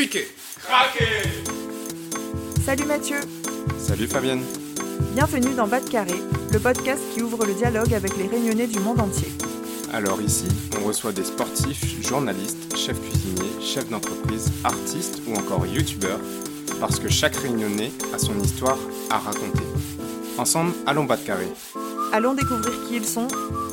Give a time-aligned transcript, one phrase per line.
[0.00, 0.28] Craquez
[2.64, 3.20] Salut Mathieu
[3.78, 4.40] Salut Fabienne
[5.12, 6.14] Bienvenue dans Bas de Carré,
[6.50, 9.28] le podcast qui ouvre le dialogue avec les réunionnais du monde entier.
[9.92, 10.48] Alors ici,
[10.80, 16.20] on reçoit des sportifs, journalistes, chefs cuisiniers, chefs d'entreprise, artistes ou encore youtubeurs,
[16.80, 18.78] parce que chaque réunionnais a son histoire
[19.10, 19.64] à raconter.
[20.38, 21.48] Ensemble, allons Bas de Carré.
[22.14, 23.28] Allons découvrir qui ils sont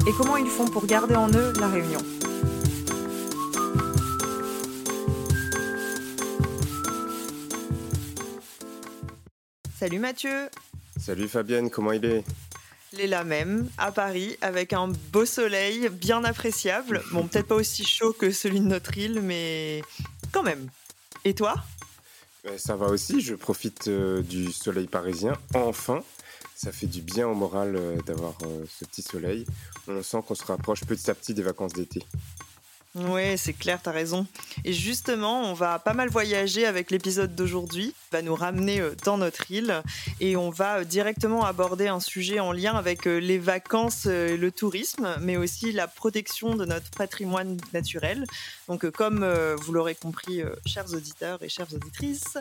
[0.06, 2.00] et comment ils font pour garder en eux la réunion.
[9.80, 10.50] Salut Mathieu
[11.00, 12.24] Salut Fabienne, comment il est?
[12.94, 17.04] Il est là même, à Paris, avec un beau soleil bien appréciable.
[17.12, 19.84] Bon, peut-être pas aussi chaud que celui de notre île, mais
[20.32, 20.68] quand même.
[21.26, 21.64] Et toi?
[22.58, 26.02] Ça va aussi, je profite euh, du soleil parisien, enfin.
[26.56, 29.46] Ça fait du bien au moral euh, d'avoir euh, ce petit soleil.
[29.88, 32.02] On sent qu'on se rapproche petit à petit des vacances d'été.
[32.96, 34.26] Ouais, c'est clair, t'as raison.
[34.66, 37.94] Et justement, on va pas mal voyager avec l'épisode d'aujourd'hui.
[38.12, 39.84] va nous ramener euh, dans notre île
[40.20, 44.50] et on va euh, directement aborder un sujet en lien avec euh, les vacances, le
[44.50, 48.26] tourisme, mais aussi la protection de notre patrimoine naturel.
[48.68, 52.38] Donc, comme vous l'aurez compris, chers auditeurs et chères auditrices,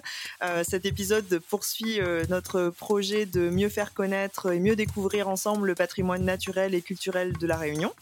[0.64, 6.24] cet épisode poursuit notre projet de mieux faire connaître et mieux découvrir ensemble le patrimoine
[6.24, 7.92] naturel et culturel de la Réunion.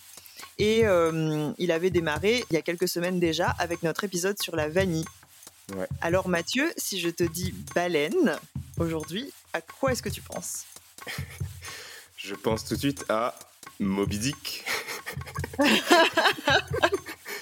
[0.58, 4.54] Et euh, il avait démarré il y a quelques semaines déjà avec notre épisode sur
[4.56, 5.04] la vanille.
[5.76, 5.86] Ouais.
[6.00, 8.38] Alors Mathieu, si je te dis baleine
[8.78, 10.64] aujourd'hui, à quoi est-ce que tu penses?
[12.16, 13.34] Je pense tout de suite à
[13.78, 14.64] Moby Dick.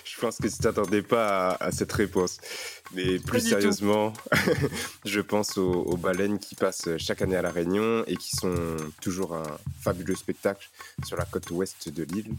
[0.05, 2.38] je pense que tu t'attendais pas à, à cette réponse.
[2.94, 4.12] Mais plus sérieusement,
[5.05, 8.77] je pense aux, aux baleines qui passent chaque année à La Réunion et qui sont
[9.00, 10.68] toujours un fabuleux spectacle
[11.06, 12.34] sur la côte ouest de l'île.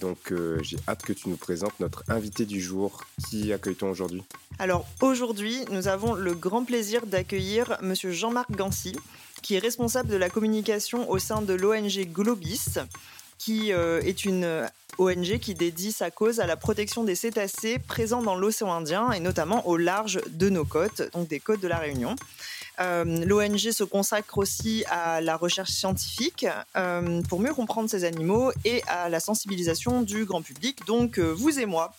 [0.00, 3.04] Donc euh, j'ai hâte que tu nous présentes notre invité du jour.
[3.28, 4.22] Qui accueille-t-on aujourd'hui?
[4.58, 8.96] Alors aujourd'hui, nous avons le grand plaisir d'accueillir Monsieur Jean-Marc Gancy,
[9.42, 12.78] qui est responsable de la communication au sein de l'ONG Globis,
[13.38, 14.66] qui euh, est une euh,
[14.98, 19.20] ONG qui dédie sa cause à la protection des cétacés présents dans l'océan Indien et
[19.20, 22.16] notamment au large de nos côtes, donc des côtes de la Réunion.
[22.80, 26.46] Euh, L'ONG se consacre aussi à la recherche scientifique
[26.76, 31.32] euh, pour mieux comprendre ces animaux et à la sensibilisation du grand public, donc euh,
[31.32, 31.94] vous et moi.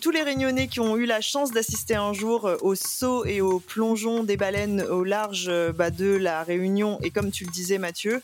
[0.00, 3.60] Tous les réunionnais qui ont eu la chance d'assister un jour au saut et au
[3.60, 8.22] plongeon des baleines au large bah, de la Réunion, et comme tu le disais Mathieu,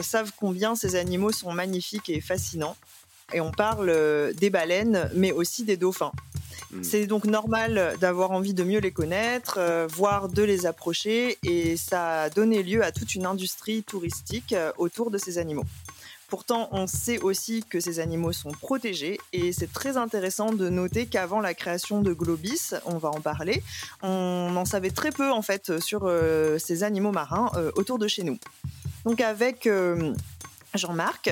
[0.00, 2.74] savent combien ces animaux sont magnifiques et fascinants.
[3.34, 6.12] Et on parle des baleines, mais aussi des dauphins.
[6.70, 6.82] Mm.
[6.82, 11.76] C'est donc normal d'avoir envie de mieux les connaître, euh, voire de les approcher, et
[11.76, 15.64] ça a donné lieu à toute une industrie touristique euh, autour de ces animaux.
[16.28, 21.06] Pourtant, on sait aussi que ces animaux sont protégés et c'est très intéressant de noter
[21.06, 23.62] qu'avant la création de Globis, on va en parler,
[24.02, 28.24] on en savait très peu en fait sur euh, ces animaux marins autour de chez
[28.24, 28.38] nous.
[29.06, 29.66] Donc avec
[30.74, 31.30] Jean-Marc,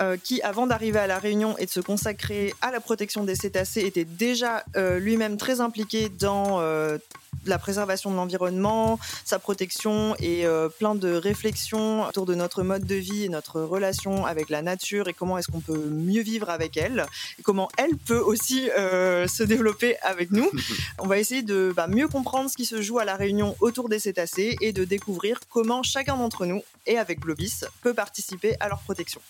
[0.00, 3.34] euh, qui avant d'arriver à la Réunion et de se consacrer à la protection des
[3.34, 6.98] cétacés était déjà euh, lui-même très impliqué dans euh,
[7.46, 12.84] la préservation de l'environnement, sa protection et euh, plein de réflexions autour de notre mode
[12.84, 16.50] de vie et notre relation avec la nature et comment est-ce qu'on peut mieux vivre
[16.50, 17.06] avec elle
[17.38, 20.50] et comment elle peut aussi euh, se développer avec nous.
[20.98, 23.88] On va essayer de bah, mieux comprendre ce qui se joue à la Réunion autour
[23.88, 28.68] des cétacés et de découvrir comment chacun d'entre nous et avec Globis peut participer à
[28.68, 29.20] leur protection.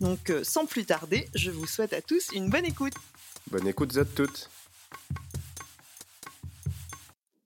[0.00, 2.94] Donc euh, sans plus tarder, je vous souhaite à tous une bonne écoute.
[3.50, 4.50] Bonne écoute à toutes.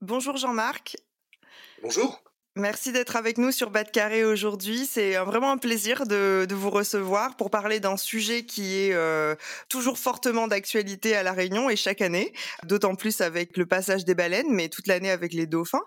[0.02, 0.96] Bonjour Jean-Marc.
[1.80, 2.20] Bonjour.
[2.56, 4.84] Merci d'être avec nous sur Bas de Carré aujourd'hui.
[4.84, 8.94] C'est euh, vraiment un plaisir de, de vous recevoir pour parler d'un sujet qui est
[8.94, 9.36] euh,
[9.68, 12.32] toujours fortement d'actualité à La Réunion et chaque année,
[12.64, 15.84] d'autant plus avec le passage des baleines, mais toute l'année avec les dauphins.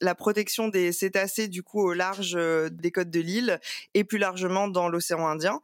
[0.00, 3.60] La protection des cétacés du coup au large euh, des côtes de l'île
[3.94, 5.60] et plus largement dans l'océan Indien.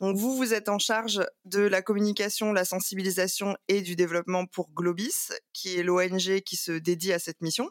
[0.00, 4.70] Donc vous, vous êtes en charge de la communication, la sensibilisation et du développement pour
[4.72, 7.68] Globis, qui est l'ONG qui se dédie à cette mission.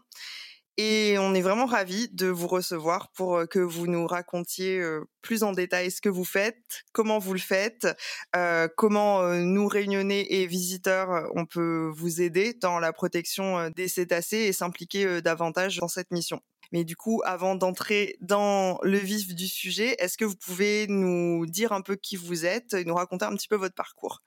[0.78, 5.10] Et on est vraiment ravis de vous recevoir pour euh, que vous nous racontiez euh,
[5.24, 7.88] plus en détail ce que vous faites, comment vous le faites,
[8.36, 13.88] euh, comment euh, nous réunionnais et visiteurs, on peut vous aider dans la protection des
[13.88, 16.42] cétacés et s'impliquer davantage dans cette mission.
[16.72, 21.46] Mais du coup, avant d'entrer dans le vif du sujet, est-ce que vous pouvez nous
[21.48, 24.22] dire un peu qui vous êtes et nous raconter un petit peu votre parcours?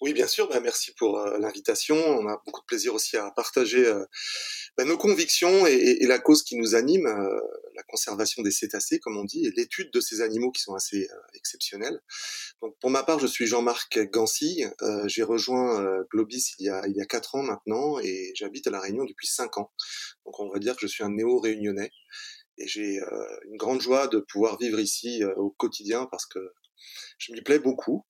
[0.00, 0.48] Oui, bien sûr.
[0.48, 1.94] bah, merci pour euh, l'invitation.
[1.94, 4.02] On a beaucoup de plaisir aussi à partager euh,
[4.78, 7.40] bah, nos convictions et, et- et la cause qui nous anime, euh,
[7.76, 11.06] la conservation des cétacés, comme on dit, et l'étude de ces animaux qui sont assez
[11.34, 12.00] exceptionnels.
[12.62, 14.64] Donc, pour ma part, je suis Jean-Marc Gancy.
[15.06, 18.70] J'ai rejoint Globis il y, a, il y a quatre ans maintenant et j'habite à
[18.70, 19.70] La Réunion depuis cinq ans.
[20.24, 21.90] Donc, on va dire que je suis un néo-réunionnais
[22.58, 23.00] et j'ai
[23.50, 26.38] une grande joie de pouvoir vivre ici au quotidien parce que
[27.18, 28.04] je m'y plais beaucoup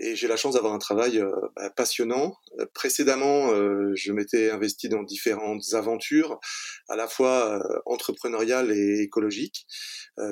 [0.00, 2.36] et j'ai la chance d'avoir un travail euh, bah, passionnant.
[2.58, 6.40] Euh, précédemment, euh, je m'étais investi dans différentes aventures,
[6.88, 9.66] à la fois entrepreneuriales et écologiques,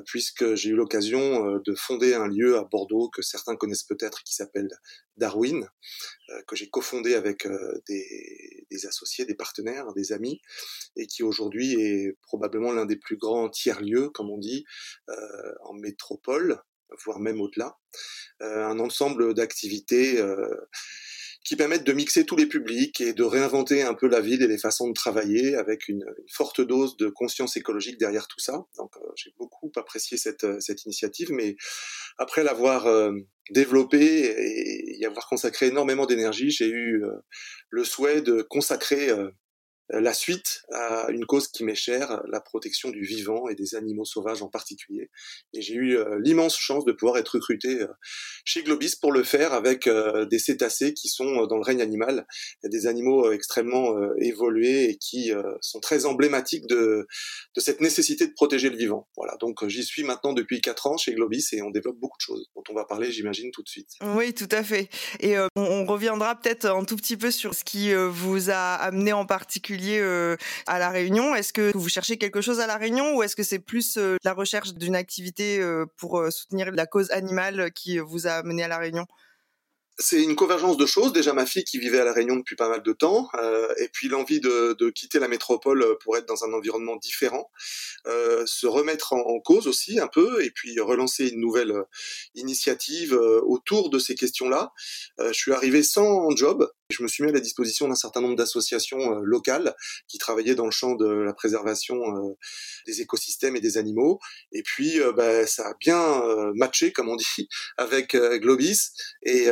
[0.07, 4.35] puisque j'ai eu l'occasion de fonder un lieu à Bordeaux que certains connaissent peut-être, qui
[4.35, 4.69] s'appelle
[5.17, 5.67] Darwin,
[6.47, 7.47] que j'ai cofondé avec
[7.89, 10.41] des, des, associés, des partenaires, des amis,
[10.97, 14.65] et qui aujourd'hui est probablement l'un des plus grands tiers-lieux, comme on dit,
[15.65, 16.63] en métropole
[17.05, 17.77] voire même au-delà,
[18.43, 20.49] euh, un ensemble d'activités euh,
[21.45, 24.47] qui permettent de mixer tous les publics et de réinventer un peu la ville et
[24.47, 28.65] les façons de travailler avec une, forte dose de conscience écologique derrière tout ça.
[28.77, 31.57] Donc euh, j'ai beaucoup apprécié cette, cette initiative, mais
[32.19, 32.87] après l'avoir
[33.51, 37.03] développée et y avoir consacré énormément d'énergie, j'ai eu
[37.71, 39.11] le souhait de consacrer
[39.93, 44.05] la suite à une cause qui m'est chère, la protection du vivant et des animaux
[44.05, 45.11] sauvages en particulier.
[45.53, 47.89] Et j'ai eu euh, l'immense chance de pouvoir être recruté euh,
[48.45, 49.89] chez Globis pour le faire avec
[50.31, 52.27] des cétacés qui sont dans le règne animal,
[52.65, 57.07] des animaux extrêmement évolués et qui sont très emblématiques de,
[57.55, 59.09] de cette nécessité de protéger le vivant.
[59.17, 62.23] Voilà, donc j'y suis maintenant depuis quatre ans chez Globis et on développe beaucoup de
[62.23, 63.91] choses dont on va parler, j'imagine, tout de suite.
[64.17, 64.89] Oui, tout à fait.
[65.21, 69.27] Et on reviendra peut-être un tout petit peu sur ce qui vous a amené en
[69.27, 70.37] particulier euh,
[70.67, 71.35] à la Réunion.
[71.35, 74.17] Est-ce que vous cherchez quelque chose à la Réunion ou est-ce que c'est plus euh,
[74.25, 78.69] la recherche d'une activité euh, pour soutenir la cause animale qui vous a amené à
[78.69, 79.07] la Réunion?
[79.99, 81.13] C'est une convergence de choses.
[81.13, 83.29] Déjà ma fille qui vivait à la Réunion depuis pas mal de temps,
[83.79, 87.51] et puis l'envie de, quitter la métropole pour être dans un environnement différent,
[88.07, 91.75] se remettre en, cause aussi un peu, et puis relancer une nouvelle
[92.35, 94.73] initiative autour de ces questions-là.
[95.19, 98.37] je suis arrivé sans job, je me suis mis à la disposition d'un certain nombre
[98.37, 99.75] d'associations euh, locales
[100.09, 102.35] qui travaillaient dans le champ de la préservation euh,
[102.87, 104.19] des écosystèmes et des animaux.
[104.53, 106.23] Et puis, euh, bah, ça a bien
[106.55, 108.91] matché, comme on dit, avec Globis.
[109.23, 109.47] Et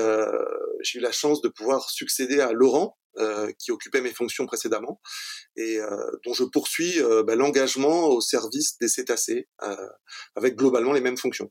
[0.82, 2.96] j'ai eu la chance de pouvoir succéder à Laurent,
[3.58, 5.00] qui occupait mes fonctions précédemment
[5.56, 5.78] et
[6.24, 9.48] dont je poursuis bah, l'engagement au service des cétacés
[10.36, 11.50] avec globalement les mêmes fonctions.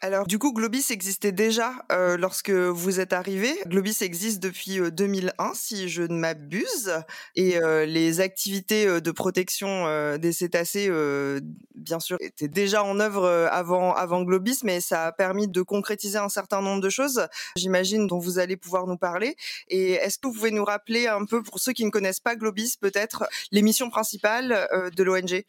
[0.00, 3.52] Alors du coup, Globis existait déjà euh, lorsque vous êtes arrivé.
[3.66, 6.92] Globis existe depuis 2001, euh, si je ne m'abuse,
[7.34, 9.68] et euh, les activités de protection
[10.18, 10.90] des cétacés,
[11.74, 16.18] bien sûr, étaient déjà en œuvre avant avant Globis, mais ça a permis de concrétiser
[16.18, 19.36] un certain nombre de choses, j'imagine, dont vous allez pouvoir nous parler.
[19.68, 22.36] Et est-ce que vous pouvez nous rappeler un peu, pour ceux qui ne connaissent pas
[22.36, 25.44] Globis, peut-être les missions principales de l'ONG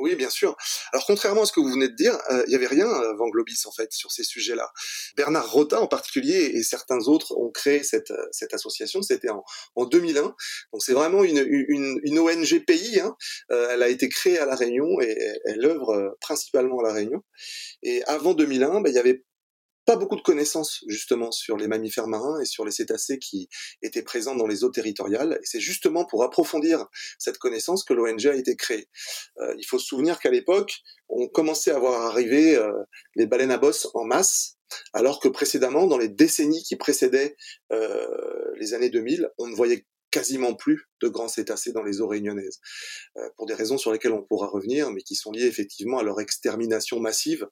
[0.00, 0.56] oui, bien sûr.
[0.92, 3.28] Alors contrairement à ce que vous venez de dire, euh, il n'y avait rien avant
[3.28, 4.70] Globis en fait sur ces sujets-là.
[5.16, 9.02] Bernard Rotin en particulier et certains autres ont créé cette, euh, cette association.
[9.02, 9.44] C'était en,
[9.76, 10.22] en 2001.
[10.22, 10.34] Donc
[10.78, 13.00] c'est vraiment une, une, une, ONG pays.
[13.00, 13.16] Hein.
[13.50, 17.22] Euh, elle a été créée à la Réunion et elle œuvre principalement à la Réunion.
[17.82, 19.24] Et avant 2001, bah, il y avait
[19.86, 23.48] pas beaucoup de connaissances justement sur les mammifères marins et sur les cétacés qui
[23.82, 25.38] étaient présents dans les eaux territoriales.
[25.42, 26.86] Et c'est justement pour approfondir
[27.18, 28.88] cette connaissance que l'ONG a été créée.
[29.40, 32.72] Euh, il faut se souvenir qu'à l'époque, on commençait à voir arriver euh,
[33.16, 34.56] les baleines à bosse en masse,
[34.92, 37.36] alors que précédemment, dans les décennies qui précédaient
[37.72, 38.06] euh,
[38.58, 42.60] les années 2000, on ne voyait quasiment plus de grands cétacés dans les eaux réunionnaises,
[43.16, 46.02] euh, pour des raisons sur lesquelles on pourra revenir, mais qui sont liées effectivement à
[46.02, 47.48] leur extermination massive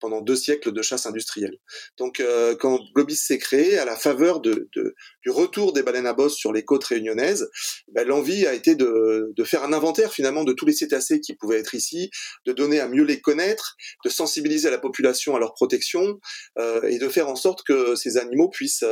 [0.00, 1.58] pendant deux siècles de chasse industrielle.
[1.96, 6.36] Donc euh, quand Globis s'est créé, à la faveur du retour des baleines à bosse
[6.36, 7.48] sur les côtes réunionnaises,
[7.92, 11.58] ben, l'envie a été de, faire un inventaire finalement de tous les cétacés qui pouvaient
[11.58, 12.10] être ici,
[12.44, 16.20] de donner à mieux les connaître, de sensibiliser la population à leur protection
[16.58, 18.84] euh, et de faire en sorte que ces animaux puissent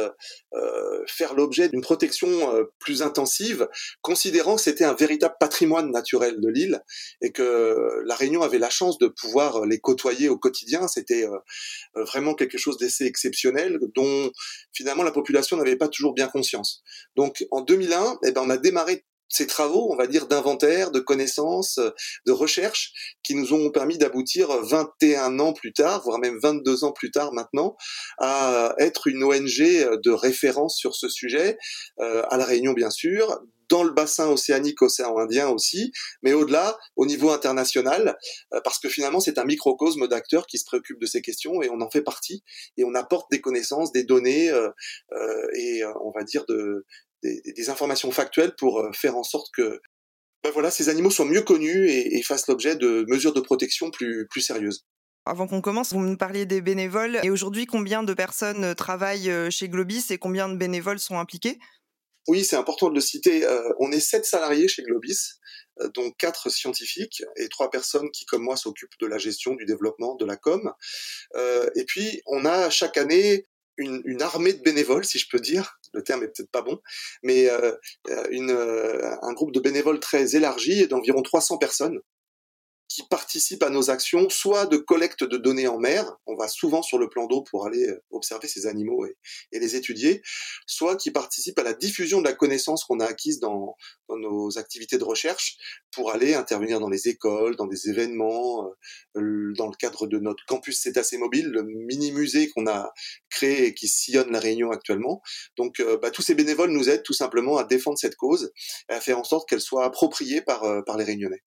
[1.07, 3.69] faire l'objet d'une protection plus intensive
[4.03, 6.83] considérant que c'était un véritable patrimoine naturel de l'île
[7.23, 10.89] et que la Réunion avait la chance de pouvoir les côtoyer au quotidien.
[10.89, 14.31] C'était euh, vraiment quelque chose d'assez exceptionnel dont
[14.73, 16.83] finalement la population n'avait pas toujours bien conscience.
[17.17, 21.01] Donc en 2001, eh ben, on a démarré ces travaux, on va dire, d'inventaire, de
[21.01, 21.81] connaissances,
[22.27, 22.93] de recherche,
[23.23, 27.33] qui nous ont permis d'aboutir 21 ans plus tard, voire même 22 ans plus tard
[27.33, 27.77] maintenant,
[28.19, 31.59] à être une ONG de référence sur ce sujet,
[32.01, 35.91] euh, à La Réunion bien sûr, dans le bassin océanique, océan Indien aussi,
[36.23, 38.17] mais au-delà, au niveau international,
[38.55, 41.71] euh, parce que finalement c'est un microcosme d'acteurs qui se préoccupent de ces questions et
[41.71, 42.45] on en fait partie
[42.77, 44.69] et on apporte des connaissances, des données euh,
[45.13, 46.85] euh et on va dire de,
[47.23, 49.81] des, des, informations factuelles pour faire en sorte que
[50.43, 53.91] ben voilà, ces animaux sont mieux connus et, et fassent l'objet de mesures de protection
[53.91, 54.85] plus, plus sérieuses.
[55.25, 57.19] Avant qu'on commence, vous me parliez des bénévoles.
[57.25, 61.59] Et aujourd'hui, combien de personnes travaillent chez Globis et combien de bénévoles sont impliqués?
[62.29, 63.45] Oui, c'est important de le citer.
[63.45, 65.35] Euh, on est sept salariés chez Globis,
[65.81, 69.65] euh, dont quatre scientifiques et trois personnes qui, comme moi, s'occupent de la gestion, du
[69.65, 70.73] développement, de la com.
[71.37, 73.47] Euh, et puis, on a chaque année
[73.79, 75.79] une, une, armée de bénévoles, si je peux dire.
[75.93, 76.81] Le terme est peut-être pas bon,
[77.23, 77.49] mais
[78.31, 82.01] une, un groupe de bénévoles très élargi d'environ 300 personnes
[82.89, 86.83] qui participent à nos actions, soit de collecte de données en mer, on va souvent
[86.83, 90.23] sur le plan d'eau pour aller euh, observer ces animaux et, les étudier,
[90.67, 93.77] soit qui participent à la diffusion de la connaissance qu'on a acquise dans,
[94.09, 95.57] nos activités de recherche
[95.91, 98.71] pour aller intervenir dans les écoles, dans des événements,
[99.17, 102.93] euh, dans le cadre de notre campus cétacé mobile, le mini musée qu'on a
[103.31, 105.23] créé et qui sillonne la Réunion actuellement.
[105.57, 108.53] Donc euh, bah, tous ces bénévoles nous aident tout simplement à défendre cette cause
[108.89, 111.43] et à faire en sorte qu'elle soit appropriée par, par les Réunionnais.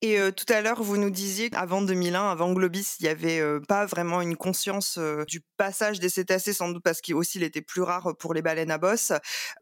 [0.00, 3.84] Et tout à l'heure, vous nous disiez qu'avant 2001, avant Globis, il n'y avait pas
[3.84, 7.82] vraiment une conscience du passage des cétacés, sans doute parce qu'il aussi il était plus
[7.82, 9.12] rare pour les baleines à bosse.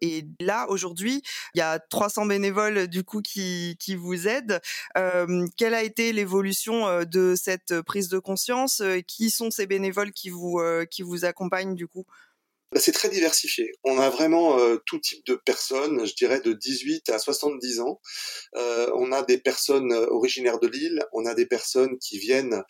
[0.02, 1.22] Et là, aujourd'hui,
[1.54, 4.60] il y a 300 bénévoles du coup qui, qui vous aident.
[5.56, 8.82] quelle a été l'évolution de cette prise de conscience?
[9.06, 12.04] Qui sont ces bénévoles qui vous, qui vous accompagnent du coup?
[12.74, 13.72] C'est très diversifié.
[13.84, 18.00] On a vraiment euh, tout type de personnes, je dirais de 18 à 70 ans.
[18.56, 22.62] Euh, on a des personnes euh, originaires de l'île, on a des personnes qui viennent,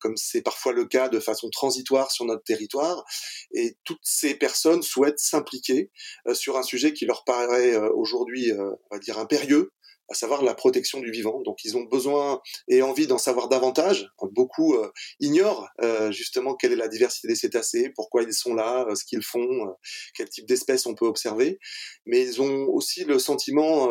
[0.00, 3.04] comme c'est parfois le cas, de façon transitoire sur notre territoire.
[3.52, 5.90] Et toutes ces personnes souhaitent s'impliquer
[6.32, 9.72] sur un sujet qui leur paraît aujourd'hui, on va dire, impérieux,
[10.08, 11.40] à savoir la protection du vivant.
[11.42, 14.08] Donc ils ont besoin et envie d'en savoir davantage.
[14.32, 18.86] Beaucoup euh, ignorent euh, justement quelle est la diversité des cétacés, pourquoi ils sont là,
[18.88, 19.74] euh, ce qu'ils font,
[20.14, 21.58] quel type d'espèces on peut observer.
[22.04, 23.90] Mais ils ont aussi le sentiment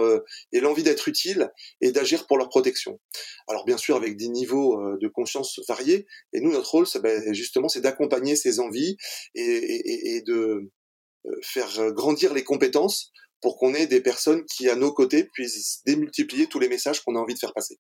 [0.52, 3.00] et l'envie d'être utiles et d'agir pour leur protection.
[3.48, 6.06] Alors bien sûr avec des niveaux de conscience variés.
[6.34, 8.98] Et nous notre rôle, ben, justement, c'est d'accompagner ces envies
[9.34, 10.72] et, et, et de
[11.42, 13.12] faire grandir les compétences
[13.46, 17.16] pour qu'on ait des personnes qui, à nos côtés, puissent démultiplier tous les messages qu'on
[17.16, 17.78] a envie de faire passer.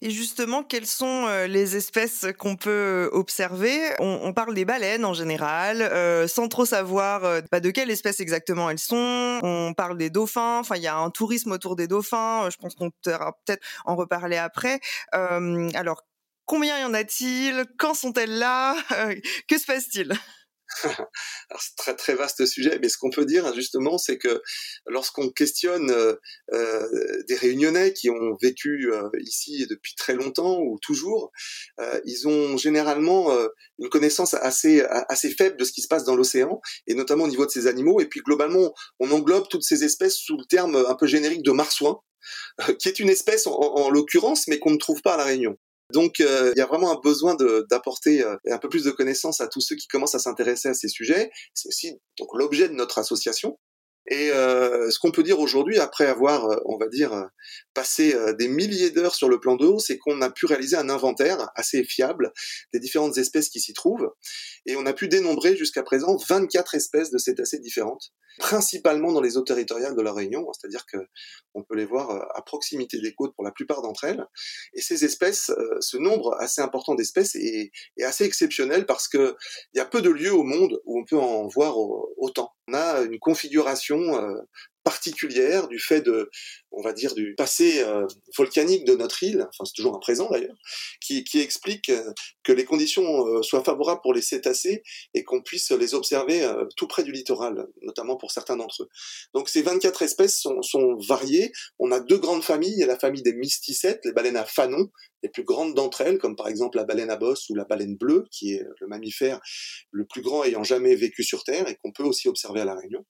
[0.00, 3.80] Et justement, quelles sont euh, les espèces qu'on peut observer?
[3.98, 8.70] On, parle des baleines en général, euh, sans trop savoir euh, de quelle espèce exactement
[8.70, 9.40] elles sont.
[9.42, 10.60] On parle des dauphins.
[10.60, 12.48] Enfin, il y a un tourisme autour des dauphins.
[12.48, 14.78] Je pense qu'on pourra peut-être en reparler après.
[15.10, 16.04] alors,
[16.44, 17.64] combien y en a-t-il?
[17.76, 18.76] Quand sont-elles là?
[19.48, 20.12] Que se passe-t-il?
[21.58, 24.42] c'est très très vaste sujet, mais ce qu'on peut dire justement, c'est que
[24.86, 26.14] lorsqu'on questionne euh,
[26.52, 31.30] euh, des Réunionnais qui ont vécu euh, ici depuis très longtemps ou toujours,
[32.04, 33.36] ils ont généralement
[33.78, 37.28] une connaissance assez assez faible de ce qui se passe dans l'océan et notamment au
[37.28, 38.00] niveau de ces animaux.
[38.00, 41.52] Et puis globalement, on englobe toutes ces espèces sous le terme un peu générique de
[41.52, 41.98] marsouin,
[42.78, 45.56] qui est une espèce en l'occurrence, mais qu'on ne trouve pas à la Réunion.
[45.94, 47.36] Donc euh, il y a vraiment un besoin
[47.70, 50.74] d'apporter euh, un peu plus de connaissances à tous ceux qui commencent à s'intéresser à
[50.74, 51.30] ces sujets.
[51.54, 51.92] C'est aussi
[52.34, 53.58] l'objet de notre association.
[54.08, 57.28] Et euh, ce qu'on peut dire aujourd'hui, après avoir, on va dire,
[57.72, 61.50] passé des milliers d'heures sur le plan d'eau, c'est qu'on a pu réaliser un inventaire
[61.54, 62.32] assez fiable
[62.72, 64.10] des différentes espèces qui s'y trouvent.
[64.66, 69.36] Et on a pu dénombrer jusqu'à présent 24 espèces de cétacés différentes principalement dans les
[69.36, 70.98] eaux territoriales de la Réunion, c'est-à-dire que
[71.54, 74.24] on peut les voir euh, à proximité des côtes pour la plupart d'entre elles.
[74.74, 79.36] Et ces espèces, euh, ce nombre assez important d'espèces est, est, assez exceptionnel parce que
[79.72, 81.76] il y a peu de lieux au monde où on peut en voir
[82.18, 82.50] autant.
[82.68, 84.40] On a une configuration euh,
[84.84, 86.30] particulière du fait de,
[86.70, 90.28] on va dire, du passé euh, volcanique de notre île, enfin c'est toujours un présent
[90.30, 90.56] d'ailleurs,
[91.00, 92.12] qui, qui, explique euh,
[92.44, 94.82] que les conditions euh, soient favorables pour les cétacés
[95.14, 98.88] et qu'on puisse les observer tout près du littoral, notamment pour certains d'entre eux.
[99.32, 101.50] Donc ces 24 espèces sont, sont, variées.
[101.78, 104.44] On a deux grandes familles, il y a la famille des mysticètes, les baleines à
[104.44, 104.90] fanon,
[105.22, 107.96] les plus grandes d'entre elles, comme par exemple la baleine à bosse ou la baleine
[107.96, 109.40] bleue, qui est le mammifère
[109.90, 112.74] le plus grand ayant jamais vécu sur Terre et qu'on peut aussi observer à La
[112.74, 113.04] Réunion.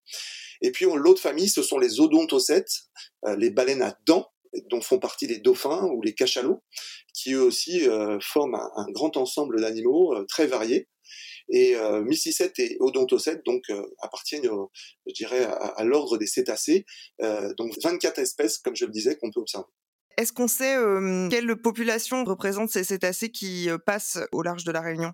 [0.62, 2.84] Et puis l'autre famille, ce sont les odontocètes,
[3.26, 4.30] euh, les baleines à dents,
[4.70, 6.62] dont font partie les dauphins ou les cachalots,
[7.12, 10.88] qui eux aussi euh, forment un, grand ensemble d'animaux euh, très variés.
[11.50, 12.02] Et euh,
[12.58, 13.64] et odontocètes donc
[14.00, 14.48] appartiennent,
[15.06, 16.86] je dirais, à, l'ordre des cétacés.
[17.58, 19.66] donc 24 espèces, comme je le disais, qu'on peut observer.
[20.16, 20.76] Est-ce qu'on sait
[21.30, 25.12] quelle population représente ces cétacés qui passent au large de la Réunion?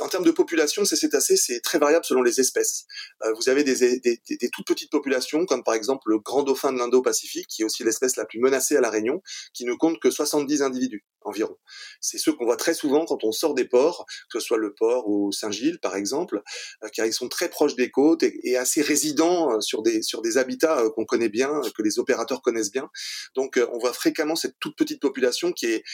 [0.00, 2.86] En termes de population, ces cétacés, c'est très variable selon les espèces.
[3.24, 6.72] Euh, vous avez des, des, des, toutes petites populations, comme par exemple le grand dauphin
[6.72, 9.22] de l'Indo-Pacifique, qui est aussi l'espèce la plus menacée à La Réunion,
[9.52, 11.56] qui ne compte que 70 individus environ.
[12.00, 14.74] C'est ceux qu'on voit très souvent quand on sort des ports, que ce soit le
[14.74, 16.42] port ou Saint-Gilles par exemple,
[16.82, 20.22] euh, car ils sont très proches des côtes et, assez résidents euh, sur des sur
[20.22, 22.88] des habitats euh, qu'on connaît bien, que les opérateurs connaissent bien.
[23.34, 25.84] Donc on voit fréquemment cette toute petite population qui est,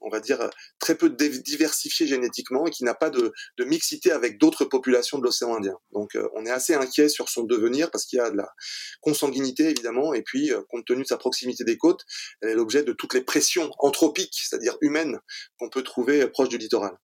[0.00, 4.64] on va dire, très peu diversifiée génétiquement et qui n'a pas de, mixité avec d'autres
[4.64, 5.76] populations de l'océan Indien.
[5.92, 8.48] Donc on est assez inquiet sur son devenir parce qu'il y a de la
[9.00, 12.02] consanguinité évidemment et puis compte tenu de sa proximité des côtes,
[12.40, 15.18] elle est l'objet de toutes les pressions anthropiques c'est-à-dire humaine,
[15.58, 16.96] qu'on peut trouver proche du littoral.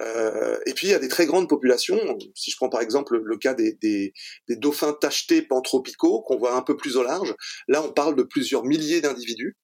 [0.00, 1.98] Euh, et puis il y a des très grandes populations.
[2.34, 4.12] Si je prends par exemple le cas des, des
[4.56, 7.34] dauphins tachetés pantropicaux qu'on voit un peu plus au large,
[7.68, 9.56] là on parle de plusieurs milliers d'individus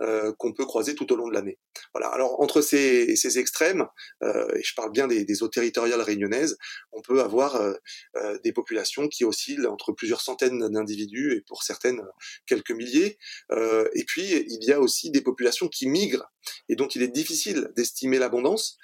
[0.00, 1.58] euh, qu'on peut croiser tout au long de l'année.
[1.94, 2.08] Voilà.
[2.08, 3.86] Alors entre ces, ces extrêmes,
[4.22, 6.58] euh, et je parle bien des, des, eaux territoriales réunionnaises,
[6.92, 7.74] on peut avoir euh,
[8.16, 12.02] euh des populations qui oscillent entre plusieurs centaines d'individus et pour certaines
[12.46, 13.18] quelques milliers.
[13.52, 16.30] Euh, et puis il y a aussi des populations qui migrent
[16.68, 18.76] et dont il est difficile d'estimer l'abondance.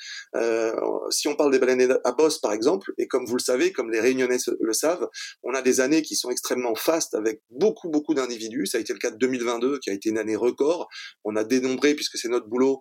[1.10, 3.90] si on parle des baleines à bosse par exemple, et comme vous le savez, comme
[3.90, 5.08] les réunionnais le savent,
[5.42, 8.66] on a des années qui sont extrêmement fastes avec beaucoup beaucoup d'individus.
[8.66, 10.88] Ça a été le cas de 2022 qui a été une année record
[11.24, 12.80] on a dénombré, puisque c'est notre boulot,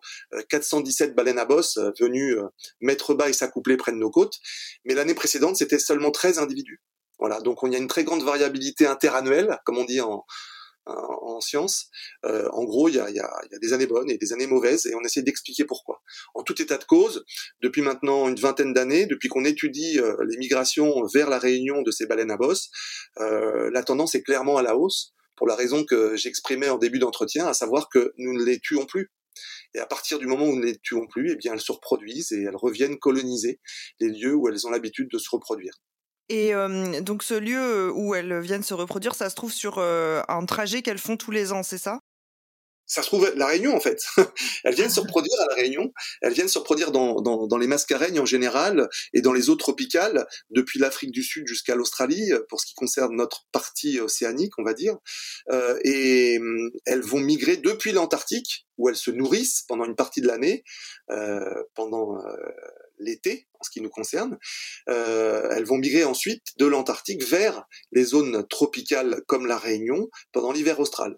[0.50, 2.48] 417 euh, baleines à bosse euh, venues euh,
[2.80, 4.38] mettre bas et s'accoupler près de nos côtes.
[4.86, 6.82] Mais l'année précédente, c'était seulement 13 individus.
[7.20, 10.26] Voilà, donc il y a une très grande variabilité interannuelle, comme on dit en
[11.40, 11.90] science.
[12.24, 13.08] en gros, il y a,
[13.62, 16.02] des années bonnes et des années mauvaises, et on essaie d'expliquer pourquoi.
[16.34, 17.24] En tout état de cause,
[17.62, 22.08] depuis maintenant une vingtaine d'années, depuis qu'on étudie les migrations vers la réunion de ces
[22.08, 22.72] baleines à bosse,
[23.18, 27.48] la tendance est clairement à la hausse pour la raison que j'exprimais en début d'entretien,
[27.48, 29.10] à savoir que nous ne les tuons plus.
[29.74, 31.72] Et à partir du moment où nous ne les tuons plus, eh bien, elles se
[31.72, 33.60] reproduisent et elles reviennent coloniser
[34.00, 35.74] les lieux où elles ont l'habitude de se reproduire.
[36.30, 40.22] Et euh, donc ce lieu où elles viennent se reproduire, ça se trouve sur euh,
[40.28, 42.02] un trajet qu'elles font tous les ans, c'est ça?
[42.92, 44.04] Ça se trouve la Réunion en fait.
[44.66, 47.68] elles viennent se reproduire à la Réunion, elles viennent se reproduire dans, dans, dans les
[47.68, 52.60] mascareignes en général et dans les eaux tropicales, depuis l'Afrique du Sud jusqu'à l'Australie, pour
[52.60, 54.98] ce qui concerne notre partie océanique, on va dire.
[55.52, 60.22] Euh, et hum, elles vont migrer depuis l'Antarctique, où elles se nourrissent pendant une partie
[60.22, 60.64] de l'année,
[61.12, 62.36] euh, pendant euh,
[63.00, 64.38] l'été en ce qui nous concerne.
[64.90, 70.52] Euh, elles vont migrer ensuite de l'Antarctique vers les zones tropicales comme la Réunion pendant
[70.52, 71.18] l'hiver austral.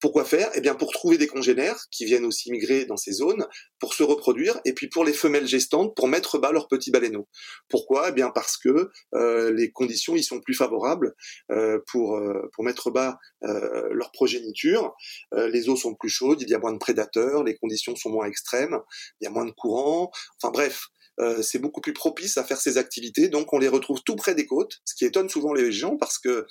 [0.00, 0.50] Pourquoi faire?
[0.54, 3.46] Eh bien, pour trouver des congénères qui viennent aussi migrer dans ces zones,
[3.80, 7.28] pour se reproduire, et puis pour les femelles gestantes, pour mettre bas leurs petits baleineaux.
[7.68, 8.10] Pourquoi?
[8.10, 11.14] Eh bien, parce que euh, les conditions y sont plus favorables
[11.50, 14.94] euh, pour euh, pour mettre bas euh, leur progéniture.
[15.34, 18.10] Euh, les eaux sont plus chaudes, il y a moins de prédateurs, les conditions sont
[18.10, 18.78] moins extrêmes,
[19.20, 20.10] il y a moins de courant.
[20.40, 20.88] Enfin bref,
[21.20, 23.28] euh, c'est beaucoup plus propice à faire ces activités.
[23.28, 26.18] Donc on les retrouve tout près des côtes, ce qui étonne souvent les gens parce
[26.18, 26.46] que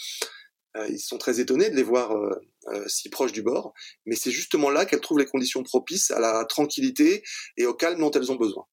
[0.89, 3.73] ils sont très étonnés de les voir euh, euh, si proches du bord,
[4.05, 7.23] mais c'est justement là qu'elles trouvent les conditions propices à la tranquillité
[7.57, 8.65] et au calme dont elles ont besoin.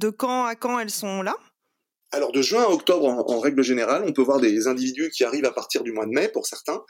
[0.00, 1.36] De quand à quand elles sont là?
[2.12, 5.46] Alors de juin à octobre, en, règle générale, on peut voir des individus qui arrivent
[5.46, 6.84] à partir du mois de mai pour certains,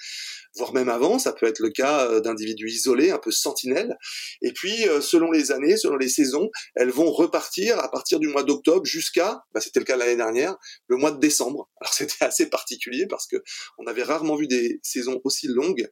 [0.57, 1.21] voire même avant.
[1.21, 3.97] Ça peut être le cas euh, d'individus isolés, un peu sentinelles.
[4.43, 8.27] Et puis, euh, selon les années, selon les saisons, elles vont repartir à partir du
[8.27, 10.57] mois d'octobre jusqu'à, bah, c'était le cas l'année dernière,
[10.89, 11.71] le mois de décembre.
[11.81, 13.37] Alors c'était assez particulier parce que
[13.79, 15.89] on avait rarement vu des saisons aussi longues.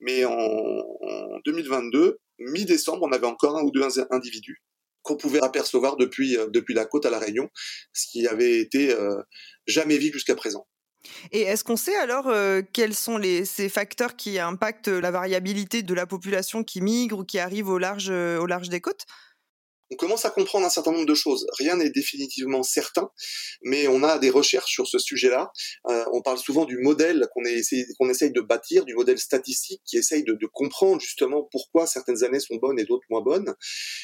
[0.00, 4.62] Mais en, en 2022, mi-décembre, on avait encore un ou deux individus
[5.08, 7.48] qu'on pouvait apercevoir depuis, euh, depuis la côte à la Réunion,
[7.94, 9.16] ce qui avait été euh,
[9.66, 10.68] jamais vu jusqu'à présent.
[11.32, 15.82] Et est-ce qu'on sait alors euh, quels sont les, ces facteurs qui impactent la variabilité
[15.82, 19.06] de la population qui migre ou qui arrive au large, au large des côtes?
[19.90, 21.46] On commence à comprendre un certain nombre de choses.
[21.58, 23.10] Rien n'est définitivement certain,
[23.62, 25.50] mais on a des recherches sur ce sujet-là.
[25.88, 30.24] Euh, on parle souvent du modèle qu'on essaye de bâtir, du modèle statistique qui essaye
[30.24, 33.54] de, de, comprendre justement pourquoi certaines années sont bonnes et d'autres moins bonnes.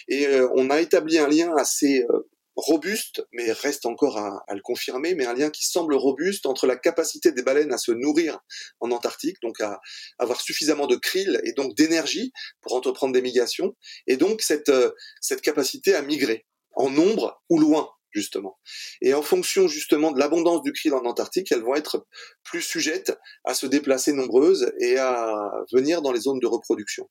[0.08, 4.60] Et euh, on a établi un lien assez euh, robuste, mais reste encore à, le
[4.60, 8.38] confirmer, mais un lien qui semble robuste entre la capacité des baleines à se nourrir
[8.80, 9.80] en Antarctique, donc à
[10.18, 13.74] avoir suffisamment de krill et donc d'énergie pour entreprendre des migrations,
[14.06, 14.90] et donc cette, euh,
[15.20, 18.58] cette capacité à migrer en nombre ou loin justement.
[19.02, 22.06] Et en fonction justement de l'abondance du krill en Antarctique, elles vont être
[22.44, 23.12] plus sujettes
[23.44, 27.10] à se déplacer nombreuses et à venir dans les zones de reproduction.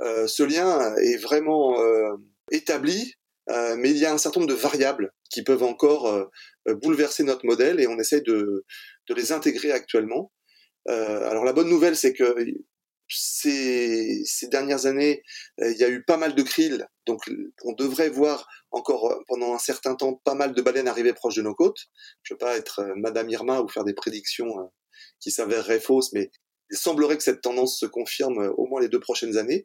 [0.00, 2.14] Euh, ce lien est vraiment euh,
[2.52, 3.14] établi
[3.50, 6.24] euh, mais il y a un certain nombre de variables qui peuvent encore euh,
[6.68, 8.64] euh, bouleverser notre modèle et on essaie de,
[9.08, 10.32] de les intégrer actuellement.
[10.86, 12.34] alors la bonne nouvelle, c'est que
[13.08, 15.22] ces, ces dernières années,
[15.58, 17.20] il y a eu pas mal de krill, donc
[17.64, 21.42] on devrait voir encore pendant un certain temps pas mal de baleines arriver proches de
[21.42, 21.86] nos côtes.
[22.22, 24.70] Je veux pas être Madame Irma ou faire des prédictions
[25.20, 26.30] qui s'avéreraient fausses, mais
[26.70, 29.64] il semblerait que cette tendance se confirme au moins les deux prochaines années.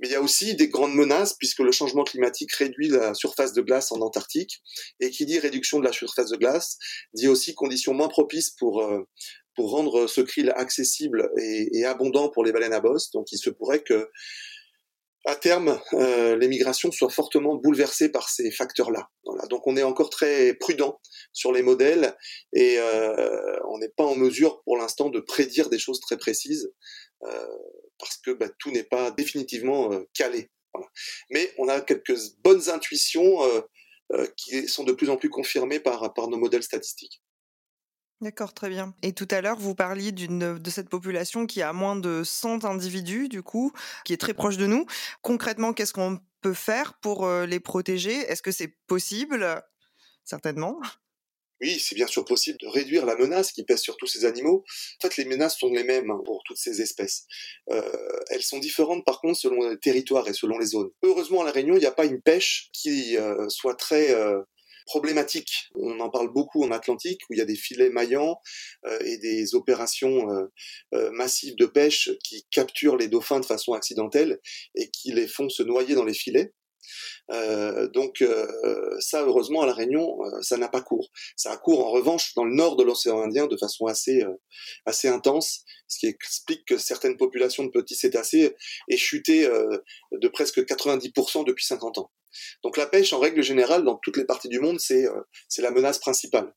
[0.00, 3.52] Mais il y a aussi des grandes menaces puisque le changement climatique réduit la surface
[3.52, 4.62] de glace en Antarctique
[4.98, 6.78] et qui dit réduction de la surface de glace
[7.12, 9.02] dit aussi conditions moins propices pour euh,
[9.56, 13.10] pour rendre ce krill accessible et, et, abondant pour les baleines à bosse.
[13.10, 14.08] Donc il se pourrait que
[15.26, 19.08] à terme, euh, les migrations soient fortement bouleversées par ces facteurs-là.
[19.24, 19.46] Voilà.
[19.46, 20.98] Donc on est encore très prudent
[21.32, 22.16] sur les modèles
[22.54, 26.72] et euh, on n'est pas en mesure pour l'instant de prédire des choses très précises.
[27.24, 27.46] Euh,
[28.00, 30.50] parce que bah, tout n'est pas définitivement euh, calé.
[31.30, 33.60] Mais on a quelques bonnes intuitions euh,
[34.12, 37.22] euh, qui sont de plus en plus confirmées par, par nos modèles statistiques.
[38.20, 38.94] D'accord, très bien.
[39.02, 42.66] Et tout à l'heure, vous parliez d'une de cette population qui a moins de 100
[42.66, 43.72] individus, du coup,
[44.04, 44.84] qui est très proche de nous.
[45.22, 48.12] Concrètement, qu'est-ce qu'on peut faire pour les protéger?
[48.12, 49.62] Est-ce que c'est possible?
[50.24, 50.78] Certainement.
[51.60, 54.64] Oui, c'est bien sûr possible de réduire la menace qui pèse sur tous ces animaux.
[54.98, 57.26] En fait, les menaces sont les mêmes hein, pour toutes ces espèces.
[57.70, 57.82] Euh,
[58.30, 60.90] elles sont différentes par contre selon les territoires et selon les zones.
[61.02, 64.40] Heureusement, à La Réunion, il n'y a pas une pêche qui euh, soit très euh,
[64.90, 65.68] problématique.
[65.76, 68.40] On en parle beaucoup en Atlantique où il y a des filets maillants
[68.86, 70.46] euh, et des opérations euh,
[70.94, 74.40] euh, massives de pêche qui capturent les dauphins de façon accidentelle
[74.74, 76.54] et qui les font se noyer dans les filets.
[77.30, 78.48] Euh, donc euh,
[78.98, 81.08] ça, heureusement, à la Réunion, euh, ça n'a pas cours.
[81.36, 84.24] Ça a cours en revanche dans le nord de l'océan Indien de façon assez
[84.86, 88.56] assez intense, ce qui explique que certaines populations de petits cétacés
[88.88, 89.48] aient chuté
[90.12, 92.10] de presque 90% depuis 50 ans.
[92.62, 95.06] Donc la pêche, en règle générale, dans toutes les parties du monde, c'est
[95.48, 96.54] c'est la menace principale.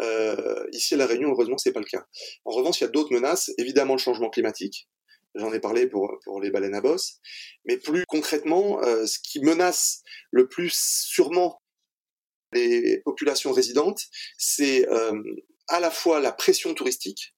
[0.00, 2.06] Euh, ici à la Réunion, heureusement, c'est pas le cas.
[2.44, 3.50] En revanche, il y a d'autres menaces.
[3.58, 4.88] Évidemment, le changement climatique,
[5.34, 7.20] J'en ai parlé pour, les baleines à bosse.
[7.64, 11.62] Mais plus concrètement, euh, ce qui menace le plus sûrement
[12.52, 14.00] les populations résidentes,
[14.38, 15.22] c'est euh,
[15.68, 17.34] à la fois la pression touristique,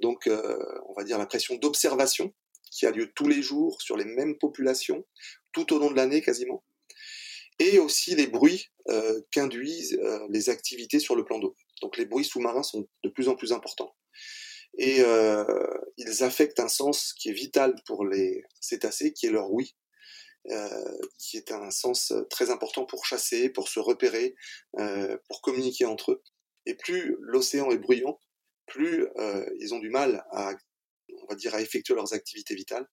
[0.00, 2.32] donc euh, on va dire la pression d'observation
[2.70, 5.06] qui a lieu tous les jours sur les mêmes populations,
[5.52, 6.64] tout au long de l'année quasiment,
[7.58, 11.56] et aussi les bruits euh, qu'induisent euh, les activités sur le plan d'eau.
[11.80, 13.94] Donc les bruits sous-marins sont de plus en plus importants
[14.78, 15.44] et euh,
[15.96, 19.74] ils affectent un sens qui est vital pour les cétacés, qui est leur oui,
[20.50, 24.34] euh, qui est un sens très important pour chasser, pour se repérer,
[24.78, 26.22] euh, pour communiquer entre eux.
[26.66, 28.18] Et plus l'océan est bruyant,
[28.66, 30.54] plus euh, ils ont du mal à,
[31.22, 32.86] on va dire, à effectuer leurs activités vitales.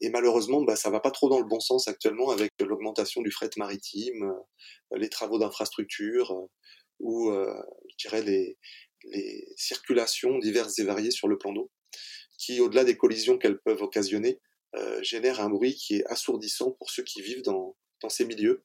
[0.00, 3.30] Et malheureusement, bah, ça va pas trop dans le bon sens actuellement avec l'augmentation du
[3.30, 6.46] fret maritime, euh, les travaux d'infrastructure, euh,
[7.00, 8.58] ou je dirais les,
[9.04, 11.70] les circulations diverses et variées sur le plan d'eau,
[12.38, 14.40] qui, au-delà des collisions qu'elles peuvent occasionner,
[14.76, 18.64] euh, génèrent un bruit qui est assourdissant pour ceux qui vivent dans, dans ces milieux.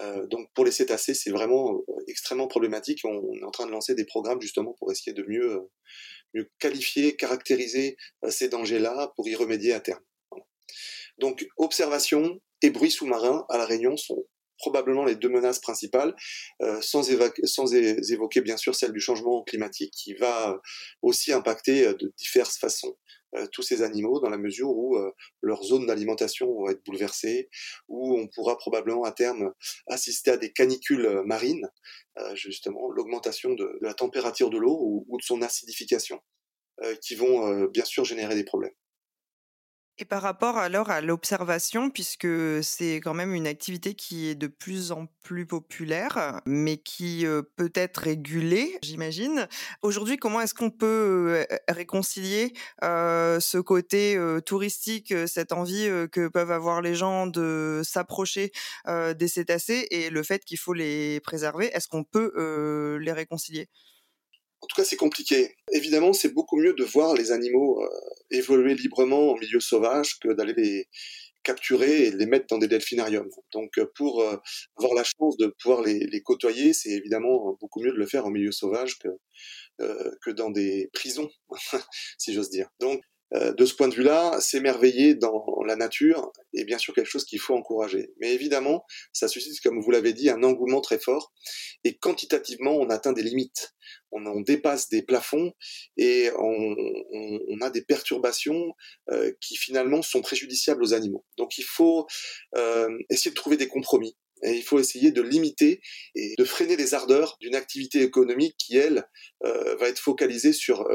[0.00, 3.00] Euh, donc pour les cétacés, c'est vraiment euh, extrêmement problématique.
[3.04, 5.70] On, est en train de lancer des programmes justement pour essayer de mieux, euh,
[6.34, 10.02] mieux qualifier, caractériser euh, ces dangers-là pour y remédier à terme.
[11.18, 14.24] Donc observation et bruit sous-marin à la Réunion sont
[14.58, 16.14] probablement les deux menaces principales,
[16.62, 20.60] euh, sans, évoquer bien sûr celle du changement climatique qui va
[21.02, 22.96] aussi impacter euh, de diverses façons
[23.34, 24.96] euh, tous ces animaux dans la mesure où
[25.42, 27.48] leurs zones d'alimentation vont être bouleversées,
[27.88, 29.52] où on pourra probablement à terme
[29.88, 31.68] assister à des canicules marines,
[32.34, 36.20] justement l'augmentation de, la température de l'eau ou, de son acidification,
[37.02, 38.72] qui vont bien sûr générer des problèmes.
[39.98, 42.28] Et par rapport alors à l'observation, puisque
[42.62, 47.24] c'est quand même une activité qui est de plus en plus populaire, mais qui
[47.56, 49.48] peut être régulée, j'imagine.
[49.80, 56.94] Aujourd'hui, comment est-ce qu'on peut réconcilier ce côté touristique, cette envie que peuvent avoir les
[56.94, 58.52] gens de s'approcher
[58.86, 61.70] des cétacés et le fait qu'il faut les préserver?
[61.74, 63.70] Est-ce qu'on peut les réconcilier?
[64.66, 65.54] En tout cas, c'est compliqué.
[65.70, 67.88] Évidemment, c'est beaucoup mieux de voir les animaux euh,
[68.32, 70.88] évoluer librement en milieu sauvage que d'aller les
[71.44, 73.30] capturer et les mettre dans des delphinariums.
[73.52, 74.36] Donc, euh, pour euh,
[74.76, 78.30] avoir la chance de pouvoir les, côtoyer, c'est évidemment beaucoup mieux de le faire en
[78.30, 79.08] milieu sauvage que,
[79.78, 81.30] que dans des prisons,
[82.18, 82.68] si j'ose dire.
[82.80, 83.00] Donc,
[83.34, 87.24] euh, de ce point de vue-là, s'émerveiller dans la nature est bien sûr quelque chose
[87.24, 88.12] qu'il faut encourager.
[88.20, 91.32] Mais évidemment, ça suscite, comme vous l'avez dit, un engouement très fort.
[91.84, 93.74] Et quantitativement, on atteint des limites.
[94.12, 95.52] On, dépasse des plafonds
[95.96, 98.72] et on, a des perturbations
[99.10, 101.24] euh, qui finalement sont préjudiciables aux animaux.
[101.36, 102.06] Donc il faut
[102.56, 104.16] euh, essayer de trouver des compromis.
[104.42, 105.80] Il faut essayer de limiter
[106.14, 109.08] et de freiner les ardeurs d'une activité économique qui, elle,
[109.42, 110.86] va être focalisée sur,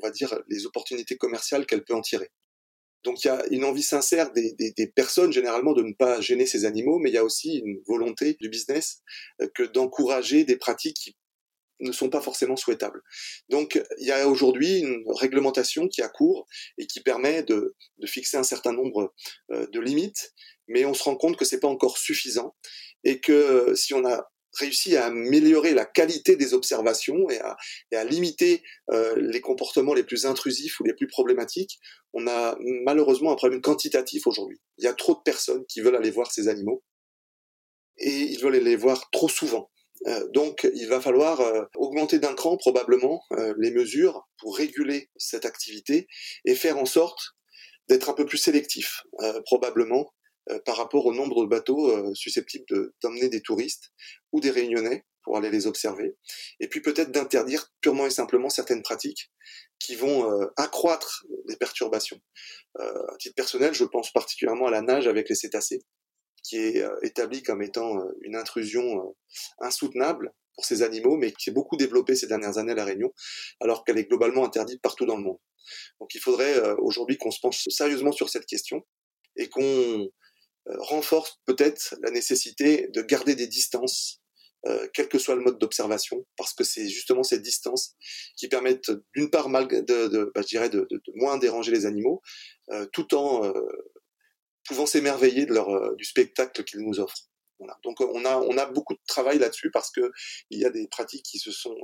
[0.00, 2.30] on va dire, les opportunités commerciales qu'elle peut en tirer.
[3.04, 6.64] Donc il y a une envie sincère des, personnes généralement de ne pas gêner ces
[6.64, 9.02] animaux, mais il y a aussi une volonté du business
[9.54, 11.16] que d'encourager des pratiques qui
[11.80, 13.02] ne sont pas forcément souhaitables.
[13.48, 18.06] Donc il y a aujourd'hui une réglementation qui a cours et qui permet de, de
[18.06, 19.14] fixer un certain nombre
[19.52, 20.32] euh, de limites,
[20.66, 22.56] mais on se rend compte que c'est pas encore suffisant
[23.04, 27.56] et que euh, si on a réussi à améliorer la qualité des observations et à,
[27.92, 31.78] et à limiter euh, les comportements les plus intrusifs ou les plus problématiques,
[32.12, 34.58] on a malheureusement un problème quantitatif aujourd'hui.
[34.78, 36.82] Il y a trop de personnes qui veulent aller voir ces animaux
[37.98, 39.70] et ils veulent les voir trop souvent.
[40.06, 45.10] Euh, donc il va falloir euh, augmenter d'un cran probablement euh, les mesures pour réguler
[45.16, 46.06] cette activité
[46.44, 47.34] et faire en sorte
[47.88, 49.02] d'être un peu plus sélectif
[49.46, 50.12] probablement
[50.64, 52.64] par rapport au nombre de bateaux susceptibles
[53.02, 53.92] d'emmener des touristes
[54.32, 56.16] ou des réunionnais pour aller les observer,
[56.58, 59.30] et puis peut-être d'interdire purement et simplement certaines pratiques
[59.78, 62.20] qui vont accroître les perturbations.
[62.78, 65.82] à titre personnel, je pense particulièrement à la nage avec les cétacés,
[66.42, 69.10] qui est euh, établie comme étant euh, une intrusion euh,
[69.60, 73.12] insoutenable pour ces animaux, mais qui s'est beaucoup développée ces dernières années à La Réunion,
[73.60, 75.38] alors qu'elle est globalement interdite partout dans le monde.
[76.00, 78.84] Donc il faudrait aujourd'hui qu'on se penche sérieusement sur cette question
[79.36, 80.08] et qu'on
[80.78, 84.20] renforce peut-être la nécessité de garder des distances,
[84.92, 87.94] quel que soit le mode d'observation, parce que c'est justement ces distances
[88.36, 91.86] qui permettent d'une part mal de, de, bah, je dirais de, de, moins déranger les
[91.86, 92.20] animaux,
[92.92, 93.52] tout en
[94.68, 97.28] pouvant s'émerveiller de leur, euh, du spectacle qu'ils nous offrent.
[97.58, 97.76] Voilà.
[97.82, 100.12] Donc on a, on a beaucoup de travail là-dessus parce que
[100.50, 101.76] il y a des pratiques qui se sont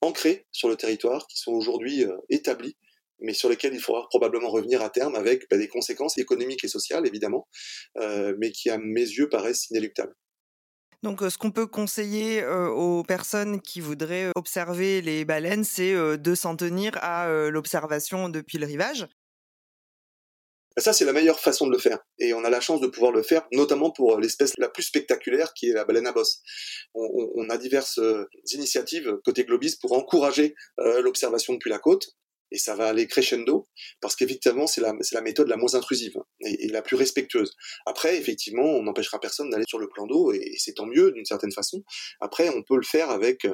[0.00, 2.76] ancrées sur le territoire, qui sont aujourd'hui euh, établies,
[3.24, 6.68] mais sur lesquelles il faudra probablement revenir à terme avec bah, des conséquences économiques et
[6.68, 7.48] sociales évidemment,
[7.98, 10.14] euh, mais qui à mes yeux paraissent inéluctables.
[11.02, 16.56] Donc, ce qu'on peut conseiller aux personnes qui voudraient observer les baleines, c'est de s'en
[16.56, 19.06] tenir à l'observation depuis le rivage.
[20.76, 22.00] Ça, c'est la meilleure façon de le faire.
[22.18, 25.54] Et on a la chance de pouvoir le faire, notamment pour l'espèce la plus spectaculaire,
[25.54, 26.40] qui est la baleine à bosse.
[26.94, 32.16] On, a diverses euh, initiatives côté Globis pour encourager euh, l'observation depuis la côte
[32.54, 33.66] et ça va aller crescendo
[34.00, 37.56] parce qu'effectivement c'est la, méthode la moins intrusive et, la plus respectueuse.
[37.84, 41.24] Après effectivement on n'empêchera personne d'aller sur le plan d'eau et, c'est tant mieux d'une
[41.24, 41.82] certaine façon.
[42.20, 43.46] Après on peut le faire avec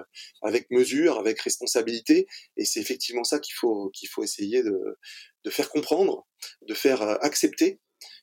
[0.42, 2.26] avec mesure, avec responsabilité
[2.58, 4.98] et c'est effectivement ça qu'il faut qu'il faut essayer de,
[5.44, 6.26] de faire comprendre,
[6.68, 7.80] de faire euh, accepter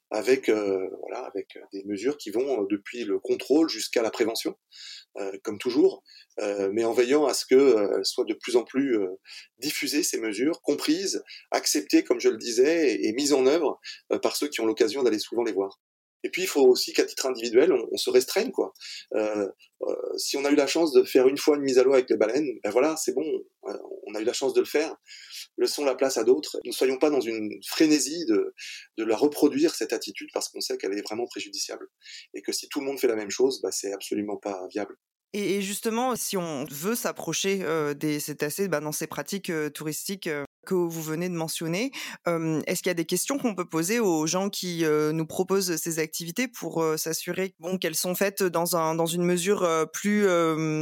[0.09, 4.55] avec euh, voilà avec des mesures qui vont depuis le contrôle jusqu'à la prévention
[5.17, 6.03] euh, comme toujours
[6.39, 8.97] euh, mais en veillant à ce que soient de plus en plus
[9.59, 13.79] diffusées ces mesures comprises acceptées comme je le disais et, mises en œuvre
[14.21, 15.79] par ceux qui ont l'occasion d'aller souvent les voir
[16.23, 18.73] et puis il faut aussi qu'à titre individuel, on, se restreigne quoi.
[19.13, 19.47] Euh,
[19.83, 21.93] euh, si on a eu la chance de faire une fois une mise à l'eau
[21.93, 23.25] avec les baleines, ben voilà, c'est bon,
[23.67, 24.95] euh, on a eu la chance de le faire.
[25.57, 26.57] Laissons la place à d'autres.
[26.65, 28.53] Ne soyons pas dans une frénésie de,
[28.97, 31.87] de la reproduire cette attitude parce qu'on sait qu'elle est vraiment préjudiciable
[32.33, 34.95] et que si tout le monde fait la même chose, ben, c'est absolument pas viable.
[35.33, 37.63] Et justement, si on veut s'approcher
[37.95, 40.29] des cétacés bah, dans ces pratiques touristiques
[40.67, 41.91] que vous venez de mentionner,
[42.25, 45.99] est-ce qu'il y a des questions qu'on peut poser aux gens qui nous proposent ces
[45.99, 50.27] activités pour s'assurer bon, qu'elles sont faites dans, un, dans une mesure plus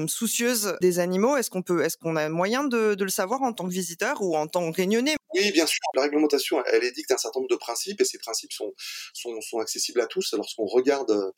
[0.08, 1.38] soucieuse des animaux?
[1.38, 4.22] Est-ce qu'on peut, est-ce qu'on a moyen de, de, le savoir en tant que visiteur
[4.22, 5.16] ou en tant que réunionnais?
[5.36, 5.80] Oui, bien sûr.
[5.96, 8.74] La réglementation, elle édicte un certain nombre de principes et ces principes sont,
[9.14, 11.34] sont, accessibles à tous lorsqu'on regarde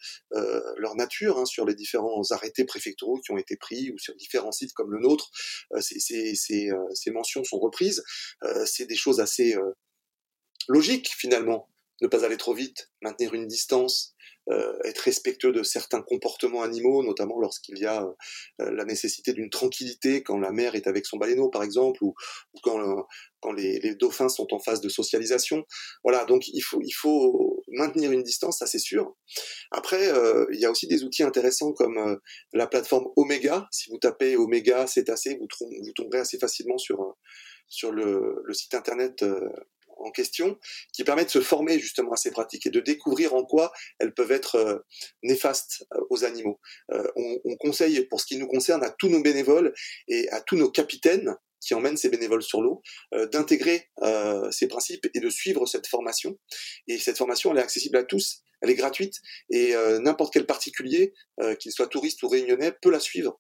[0.77, 4.51] leur nature hein, sur les différents arrêtés préfectoraux qui ont été pris ou sur différents
[4.51, 5.29] sites comme le nôtre,
[5.73, 8.03] euh, ces, euh, ces, mentions sont reprises.
[8.43, 9.55] Euh, c'est des choses assez
[10.67, 11.69] logiques finalement.
[12.01, 14.13] Ne pas aller trop vite, maintenir une distance,
[14.85, 18.07] être respectueux de certains comportements animaux, notamment lorsqu'il y a
[18.59, 22.13] la nécessité d'une tranquillité quand la mère est avec son baleineau, par exemple, ou,
[22.53, 23.05] ou quand,
[23.41, 25.65] quand les, les, dauphins sont en phase de socialisation.
[26.03, 29.15] Voilà, donc il faut, il faut maintenir une distance, ça c'est sûr.
[29.71, 32.15] Après, euh, il y a aussi des outils intéressants comme euh,
[32.53, 33.67] la plateforme Omega.
[33.71, 37.11] Si vous tapez Omega cétacé, vous, vous tomberez assez facilement sur, euh,
[37.67, 39.23] sur le, le site internet
[39.99, 40.57] en question,
[40.93, 44.13] qui permet de se former justement à ces pratiques et de découvrir en quoi elles
[44.13, 44.85] peuvent être
[45.23, 46.59] néfastes aux animaux.
[46.89, 49.73] On, on, conseille, pour ce qui nous concerne, à tous nos bénévoles
[50.07, 52.81] et à tous nos capitaines qui emmène ces bénévoles sur l'eau,
[53.13, 56.37] euh, d'intégrer euh, ces principes et de suivre cette formation.
[56.87, 59.15] Et cette formation, elle est accessible à tous, elle est gratuite
[59.51, 61.13] et euh, n'importe quel particulier,
[61.59, 63.39] qu'il soit touriste ou réunionnais, peut la suivre.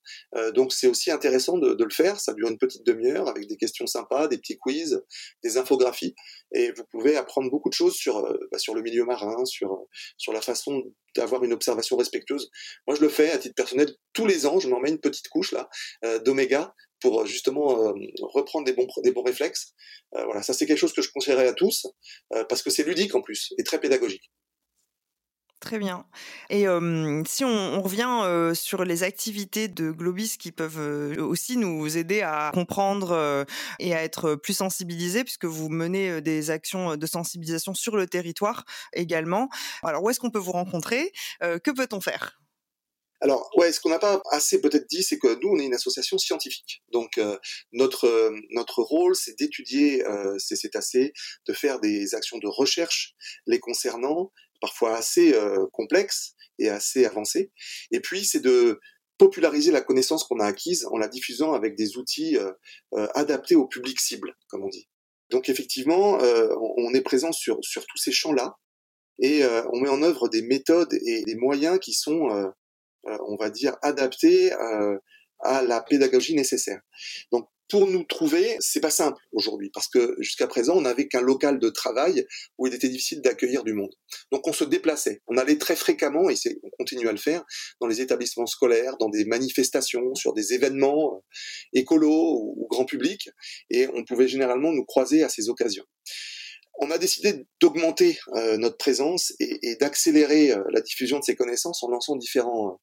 [0.53, 2.19] donc c'est aussi intéressant de, de, le faire.
[2.19, 5.01] Ça dure une petite demi-heure avec des questions sympas, des petits quiz,
[5.43, 6.13] des infographies,
[6.53, 10.31] et vous pouvez apprendre beaucoup de choses sur bah, sur le milieu marin, sur sur
[10.31, 10.83] la façon
[11.15, 12.51] d'avoir une observation respectueuse.
[12.85, 14.59] Moi, je le fais à titre personnel tous les ans.
[14.59, 15.67] Je m'en mets une petite couche là
[16.19, 19.73] d'oméga pour justement reprendre des bons, réflexes.
[20.13, 21.87] voilà, ça c'est quelque chose que je conseillerais à tous,
[22.49, 24.31] parce que c'est ludique en plus et très pédagogique.
[25.59, 26.05] Très bien.
[26.51, 26.65] Et
[27.25, 33.45] si on, revient sur les activités de Globis qui peuvent aussi nous aider à comprendre
[33.79, 38.65] et à être plus sensibilisés, puisque vous menez des actions de sensibilisation sur le territoire
[38.93, 39.49] également.
[39.81, 41.11] Alors, où est-ce qu'on peut vous rencontrer?
[41.41, 42.39] Que peut-on faire?
[43.19, 45.73] Alors, ouais, ce qu'on n'a pas assez peut-être dit, c'est que nous, on est une
[45.73, 46.83] association scientifique.
[46.91, 47.19] Donc,
[47.73, 50.03] notre notre rôle, c'est d'étudier
[50.37, 51.13] ces cétacés,
[51.47, 53.15] de faire des actions de recherche
[53.47, 57.51] les concernant, parfois assez euh, complexe et assez avancé.
[57.91, 58.79] Et puis, c'est de
[59.17, 62.51] populariser la connaissance qu'on a acquise en la diffusant avec des outils euh,
[62.93, 64.87] euh, adaptés au public cible, comme on dit.
[65.29, 68.55] Donc effectivement, on est présent sur, sur tous ces champs-là
[69.19, 72.29] et on met en œuvre des méthodes et des moyens qui sont,
[73.27, 74.51] on va dire, adaptés
[75.39, 76.81] à la pédagogie nécessaire.
[77.31, 81.21] Donc pour nous trouver, c'est pas simple aujourd'hui parce que jusqu'à présent, on n'avait qu'un
[81.21, 82.25] local de travail
[82.57, 83.93] où il était difficile d'accueillir du monde.
[84.31, 85.21] Donc on se déplaçait.
[85.27, 87.43] On allait très fréquemment, et on continue à le faire,
[87.81, 91.19] dans les établissements scolaires, dans des manifestations, sur des événements euh,
[91.73, 93.29] écolos ou grand public,
[93.69, 95.85] et on pouvait généralement nous croiser à ces occasions
[96.79, 101.83] on a décidé d'augmenter euh, notre présence et, d'accélérer euh, la diffusion de ces connaissances
[101.83, 102.79] en lançant différents,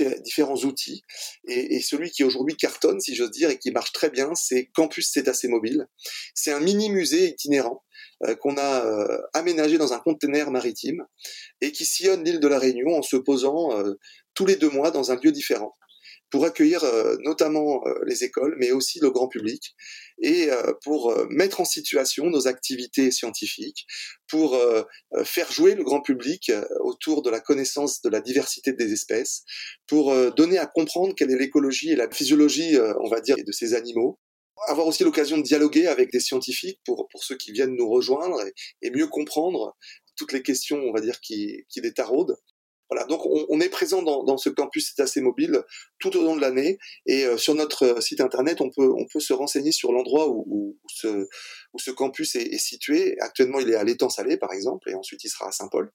[0.00, 1.02] euh, différents outils.
[1.48, 5.10] Et, celui qui aujourd'hui cartonne, si j'ose dire, et qui marche très bien, c'est Campus
[5.10, 5.86] Cétacé Mobile.
[6.34, 7.82] C'est un mini musée itinérant
[8.40, 11.04] qu'on a aménagé dans un conteneur maritime
[11.60, 13.70] et qui sillonne l'île de la Réunion en se posant
[14.34, 15.74] tous les deux mois dans un lieu différent
[16.30, 19.74] pour accueillir euh, notamment euh, les écoles, mais aussi le grand public,
[20.20, 23.86] et euh, pour mettre en situation nos activités scientifiques,
[24.28, 24.58] pour
[25.24, 29.44] faire jouer le grand public autour de la connaissance de la diversité des espèces,
[29.86, 33.74] pour donner à comprendre quelle est l'écologie et la physiologie, on va dire, de ces
[33.74, 34.18] animaux,
[34.66, 38.42] avoir aussi l'occasion de dialoguer avec des scientifiques pour, pour ceux qui viennent nous rejoindre
[38.82, 39.76] et, mieux comprendre
[40.16, 42.36] toutes les questions, on va dire, qui, qui les taraudent.
[42.88, 45.62] Voilà, donc on, est présent dans, ce campus c'est assez mobile
[45.98, 49.06] tout au long de l'année et euh, sur notre euh, site internet on peut on
[49.12, 53.16] peut se renseigner sur l'endroit où, ce, campus est, situé.
[53.20, 55.90] Actuellement il est à l'étang salé par exemple et ensuite il sera à Saint-Paul.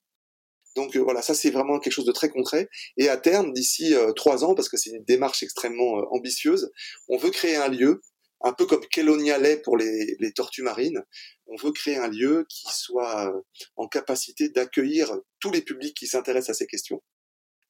[0.76, 2.68] Donc euh, voilà, ça c'est vraiment quelque chose de très concret.
[2.98, 6.72] Et à terme, d'ici trois ans, parce que c'est une démarche extrêmement ambitieuse,
[7.08, 8.02] on veut créer un lieu
[8.44, 11.04] un peu comme Kelonia l'est pour les, tortues marines,
[11.48, 13.42] on veut créer un lieu qui soit euh,
[13.76, 17.04] en capacité d'accueillir tous les publics qui s'intéressent à ces questions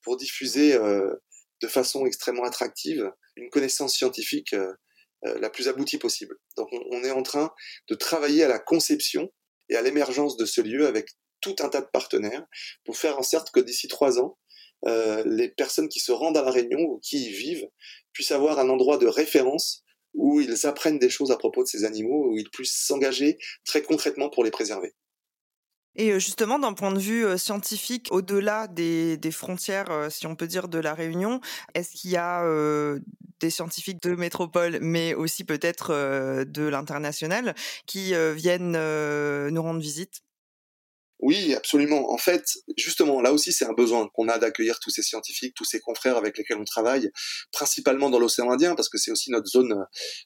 [0.01, 1.13] pour diffuser euh,
[1.61, 4.73] de façon extrêmement attractive une connaissance scientifique euh,
[5.23, 6.35] la plus aboutie possible.
[6.57, 7.53] Donc on, est en train
[7.89, 9.31] de travailler à la conception
[9.69, 11.09] et à l'émergence de ce lieu avec
[11.41, 12.45] tout un tas de partenaires
[12.85, 14.39] pour faire en sorte que d'ici trois ans,
[14.83, 17.69] les personnes qui se rendent à la Réunion ou qui y vivent
[18.13, 21.83] puissent avoir un endroit de référence où ils apprennent des choses à propos de ces
[21.83, 24.93] animaux, où ils puissent s'engager très concrètement pour les préserver.
[25.95, 30.79] Et justement, d'un point de vue scientifique, au-delà des, frontières, si on peut dire, de
[30.79, 31.41] la Réunion,
[31.73, 32.45] est-ce qu'il y a
[33.41, 35.89] des scientifiques de métropole, mais aussi peut-être
[36.45, 37.55] de l'international,
[37.87, 40.21] qui viennent nous rendre visite?
[41.21, 42.11] Oui, absolument.
[42.11, 42.43] En fait,
[42.77, 46.17] justement, là aussi, c'est un besoin qu'on a d'accueillir tous ces scientifiques, tous ces confrères
[46.17, 47.11] avec lesquels on travaille,
[47.51, 49.85] principalement dans l'océan Indien, parce que c'est aussi notre zone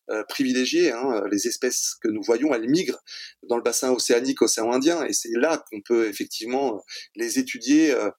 [0.10, 0.92] euh, privilégiée.
[0.92, 1.24] Hein.
[1.32, 3.00] Les espèces que nous voyons, elles migrent
[3.44, 6.82] dans le bassin océanique, océan Indien, et c'est là qu'on peut effectivement
[7.16, 7.92] les étudier.
[7.92, 8.10] Euh,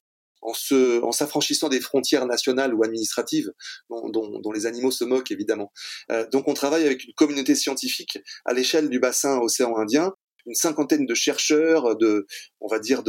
[0.41, 3.51] en, s'affranchissant des frontières nationales ou administratives
[3.89, 5.73] dont les animaux se moquent évidemment.
[6.11, 10.13] Euh, donc on travaille avec une communauté scientifique à l'échelle du bassin océan Indien
[10.47, 12.25] une cinquantaine de chercheurs, de,
[12.61, 13.03] on va dire,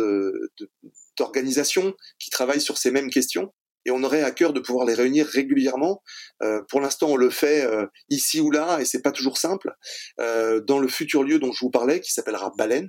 [1.16, 4.94] d'organisations qui travaillent sur ces mêmes questions et on aurait à cœur de pouvoir les
[4.94, 6.02] réunir régulièrement.
[6.42, 9.72] Euh, pour l'instant, on le fait euh, ici ou là, et c'est pas toujours simple.
[10.20, 12.88] Euh, dans le futur lieu dont je vous parlais, qui s'appellera Baleine,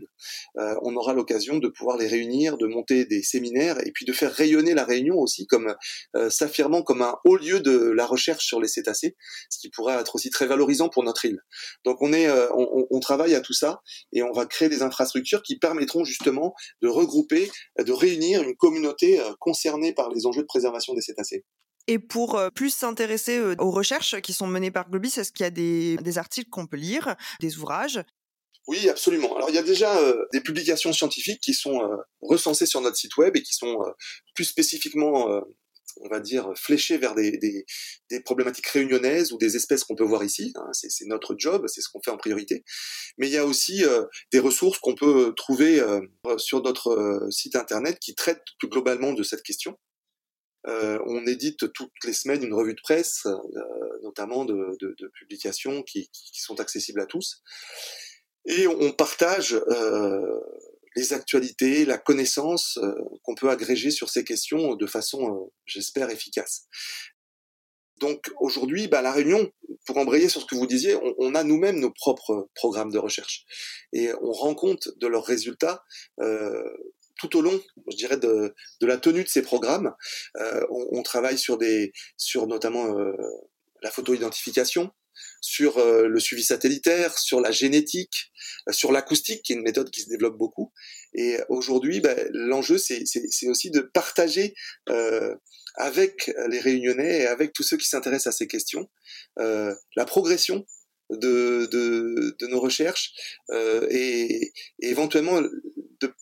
[0.81, 4.31] on aura l'occasion de pouvoir les réunir, de monter des séminaires, et puis de faire
[4.31, 5.73] rayonner la Réunion aussi comme
[6.29, 9.15] s'affirmant comme un haut lieu de la recherche sur les cétacés,
[9.49, 11.39] ce qui pourrait être aussi très valorisant pour notre île.
[11.85, 15.43] Donc on est, on, on travaille à tout ça, et on va créer des infrastructures
[15.43, 20.78] qui permettront justement de regrouper, de réunir une communauté concernée par les enjeux de préservation
[20.93, 21.43] des cétacés.
[21.89, 25.43] Et pour euh, plus s'intéresser euh, aux recherches qui sont menées par Globis, est-ce qu'il
[25.43, 27.99] y a des, articles qu'on peut lire, des ouvrages?
[28.67, 29.35] Oui, absolument.
[29.35, 31.81] Alors il y a déjà euh, des publications scientifiques qui sont
[32.21, 33.79] recensées sur notre site web et qui sont
[34.35, 35.41] plus spécifiquement,
[36.01, 37.65] on va dire, fléchées vers des,
[38.23, 40.53] problématiques réunionnaises ou des espèces qu'on peut voir ici.
[40.57, 40.69] Hein.
[40.73, 42.63] C'est notre job, c'est ce qu'on fait en priorité.
[43.17, 43.83] Mais il y a aussi
[44.31, 45.83] des ressources qu'on peut trouver
[46.37, 49.79] sur notre site internet qui traitent plus globalement de cette question.
[50.67, 54.77] Euh, on édite toutes les semaines une revue de presse, euh, notamment de,
[55.19, 57.41] publications qui, sont accessibles à tous.
[58.45, 59.59] Et on partage
[60.95, 62.79] les actualités, la connaissance
[63.23, 66.67] qu'on peut agréger sur ces questions de façon, j'espère, efficace.
[67.99, 69.51] Donc aujourd'hui, bah, la Réunion,
[69.85, 73.45] pour embrayer sur ce que vous disiez, on, a nous-mêmes nos propres programmes de recherche
[73.93, 75.83] et on rend compte de leurs résultats
[76.21, 76.63] euh,
[77.19, 77.61] tout au long,
[77.91, 79.93] je dirais, de, la tenue de ces programmes.
[80.37, 83.11] Euh, on, travaille sur des, sur notamment euh,
[83.83, 84.91] la photo-identification,
[85.41, 88.31] sur euh, le suivi satellitaire, sur la génétique,
[88.71, 90.71] sur l'acoustique, qui est une méthode qui se développe beaucoup.
[91.13, 93.03] Et aujourd'hui, ben, l'enjeu, c'est
[93.47, 94.55] aussi de partager
[95.75, 98.89] avec les Réunionnais et avec tous ceux qui s'intéressent à ces questions
[99.37, 100.65] la progression
[101.09, 103.13] de, de, nos recherches
[103.89, 106.13] et, éventuellement de,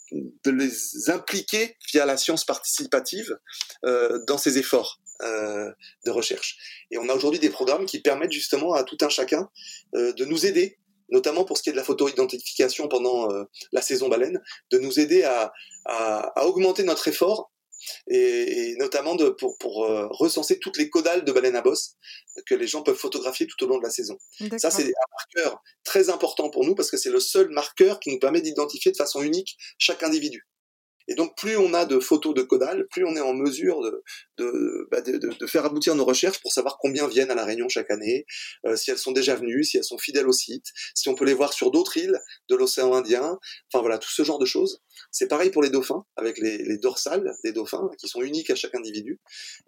[0.44, 3.38] de, les impliquer via la science participative
[3.84, 5.02] dans ces efforts.
[5.24, 5.72] Euh,
[6.06, 6.58] de recherche.
[6.92, 9.50] Et on a aujourd'hui des programmes qui permettent justement à tout un chacun
[9.96, 10.78] euh, de nous aider,
[11.10, 15.00] notamment pour ce qui est de la photo-identification pendant euh, la saison baleine, de nous
[15.00, 15.52] aider à,
[15.86, 17.52] à, augmenter notre effort
[18.08, 21.96] et, notamment de, pour, pour recenser toutes les caudales de baleines à bosse
[22.46, 24.18] que les gens peuvent photographier tout au long de la saison.
[24.58, 28.12] Ça, c'est un marqueur très important pour nous parce que c'est le seul marqueur qui
[28.12, 30.48] nous permet d'identifier de façon unique chaque individu.
[31.08, 33.82] Et donc, plus on a de photos de caudales, plus on est en mesure
[34.38, 37.46] de, bah, de, de, de, faire aboutir nos recherches pour savoir combien viennent à La
[37.46, 38.26] Réunion chaque année,
[38.66, 41.26] euh, si elles sont déjà venues, si elles sont fidèles au site, si on peut
[41.26, 43.40] les voir sur d'autres îles de l'océan Indien,
[43.72, 44.82] enfin voilà, tout ce genre de choses.
[45.12, 48.56] C'est pareil pour les dauphins, avec les, les, dorsales des dauphins, qui sont uniques à
[48.56, 49.20] chaque individu.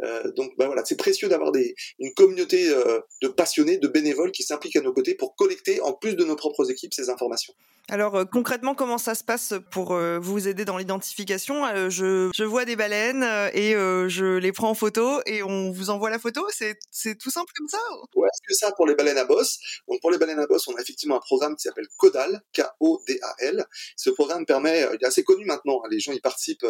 [0.04, 1.54] Euh, donc bah voilà, c'est précieux d'avoir
[2.00, 5.94] une communauté euh, de passionnés, de bénévoles qui s'impliquent à nos côtés pour collecter, en
[5.94, 7.54] plus de nos propres équipes, ces informations.
[7.88, 12.76] Alors concrètement, comment ça se passe pour vous aider dans l'identification euh, je, vois des
[12.76, 13.24] baleines
[13.54, 17.52] et je les prends en photo et on vous envoie la photo C'est tout simple
[17.58, 17.78] comme ça
[18.16, 19.60] Ouais, c'est que ça pour les baleines à bosse.
[20.02, 23.66] Pour les baleines à bosse, on a effectivement un programme qui s'appelle Codal, K-O-D-A-L.
[23.96, 26.66] Ce programme permet, il est assez connu maintenant, hein, les gens y participent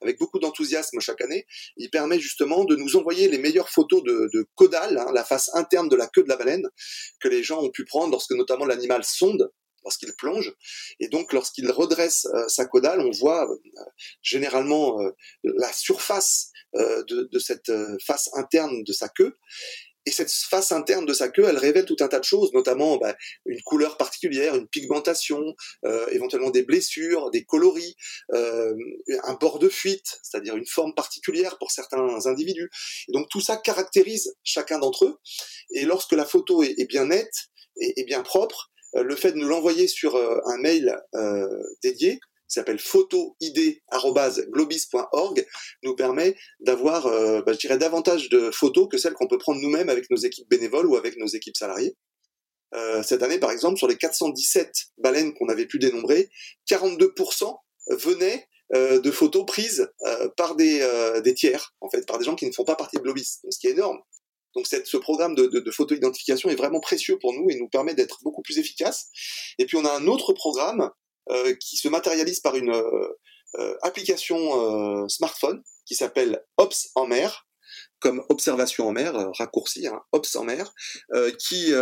[0.00, 1.46] avec beaucoup d'enthousiasme chaque année.
[1.76, 4.46] Il permet justement de nous envoyer les meilleures photos de, de
[4.76, 6.68] hein, la face interne de la queue de la baleine,
[7.20, 9.50] que les gens ont pu prendre lorsque notamment l'animal sonde
[9.88, 10.54] lorsqu'il plonge.
[11.00, 13.56] Et donc, lorsqu'il redresse euh, sa caudale, on voit euh,
[14.20, 15.10] généralement euh,
[15.42, 17.72] la surface de, cette
[18.06, 19.38] face interne de sa queue.
[20.04, 22.98] Et cette face interne de sa queue, elle révèle tout un tas de choses, notamment
[22.98, 23.16] bah,
[23.46, 25.42] une couleur particulière, une pigmentation,
[26.10, 27.96] éventuellement des blessures, des coloris,
[28.32, 32.70] un bord de fuite, c'est-à-dire une forme particulière pour certains individus.
[33.08, 35.18] Et donc tout ça caractérise chacun d'entre eux.
[35.70, 37.48] Et lorsque la photo est, bien nette
[37.80, 41.48] et bien propre, le fait de nous l'envoyer sur euh, un mail euh,
[41.82, 45.46] dédié, qui s'appelle photoid.globis.org,
[45.82, 47.02] nous permet d'avoir,
[47.42, 50.48] bah, je dirais, davantage de photos que celles qu'on peut prendre nous-mêmes avec nos équipes
[50.48, 51.94] bénévoles ou avec nos équipes salariées.
[53.02, 56.30] cette année, par exemple, sur les 417 baleines qu'on avait pu dénombrer,
[56.70, 57.54] 42%
[57.90, 59.86] venaient de photos prises
[60.38, 60.80] par des,
[61.22, 63.58] des, tiers, en fait, par des gens qui ne font pas partie de Globis, ce
[63.58, 64.00] qui est énorme.
[64.58, 68.42] Donc ce programme de, photo-identification est vraiment précieux pour nous et nous permet d'être beaucoup
[68.42, 69.06] plus efficaces.
[69.58, 70.90] Et puis on a un autre programme
[71.30, 73.08] euh, qui se matérialise par une euh,
[73.60, 77.46] euh, application smartphone qui s'appelle Ops en mer,
[78.00, 80.72] comme observation en mer, raccourci, hein, Ops en mer,
[81.38, 81.72] qui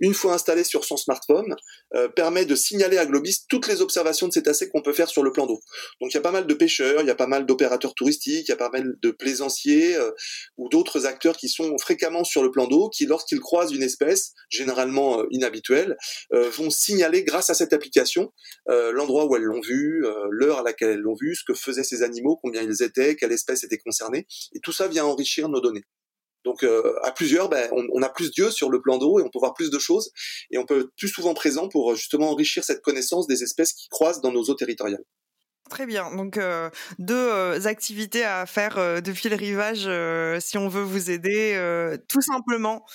[0.00, 1.56] une fois installé sur son smartphone,
[1.94, 5.22] euh, permet de signaler à Globis toutes les observations de cétacés qu'on peut faire sur
[5.22, 5.60] le plan d'eau.
[6.00, 8.48] Donc il y a pas mal de pêcheurs, il y a pas mal d'opérateurs touristiques,
[8.48, 10.10] il y a pas mal de plaisanciers euh,
[10.56, 14.34] ou d'autres acteurs qui sont fréquemment sur le plan d'eau, qui lorsqu'ils croisent une espèce,
[14.50, 15.96] généralement euh, inhabituelle,
[16.30, 18.32] vont signaler grâce à cette application
[18.66, 22.02] l'endroit où elles l'ont vu, l'heure à laquelle elles l'ont vu, ce que faisaient ces
[22.02, 25.84] animaux, combien ils étaient, quelle espèce était concernée, et tout ça vient enrichir nos données.
[26.44, 29.28] Donc euh, à plusieurs, ben, on, a plus d'yeux sur le plan d'eau et on
[29.28, 30.10] peut voir plus de choses
[30.50, 33.72] et on peut être plus souvent présent pour euh, justement enrichir cette connaissance des espèces
[33.72, 35.02] qui croisent dans nos eaux territoriales.
[35.68, 36.14] Très bien.
[36.16, 39.86] Donc, euh, deux activités à faire depuis le rivage
[40.42, 42.86] si on veut vous aider, tout simplement.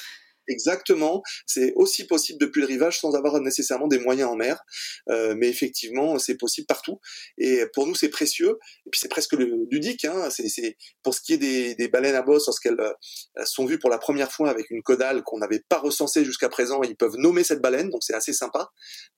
[0.47, 4.61] Exactement, c'est aussi possible depuis le rivage sans avoir nécessairement des moyens en mer,
[5.09, 6.99] euh, mais effectivement c'est possible partout.
[7.37, 8.59] Et pour nous c'est précieux.
[8.85, 10.05] Et puis c'est presque ludique.
[10.05, 10.29] Hein.
[10.29, 13.89] C'est pour ce qui est des, des baleines à bosse lorsqu'elles euh, sont vues pour
[13.89, 17.43] la première fois avec une caudale qu'on n'avait pas recensée jusqu'à présent, ils peuvent nommer
[17.43, 18.69] cette baleine, donc c'est assez sympa,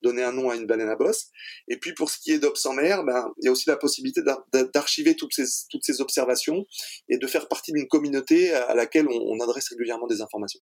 [0.01, 1.27] donner un nom à une baleine à bosse.
[1.67, 3.77] Et puis pour ce qui est d'Obs en mer, ben il y a aussi la
[3.77, 4.21] possibilité
[4.73, 6.65] d'archiver toutes ces toutes ces observations
[7.09, 10.59] et de faire partie d'une communauté à laquelle on adresse régulièrement des informations.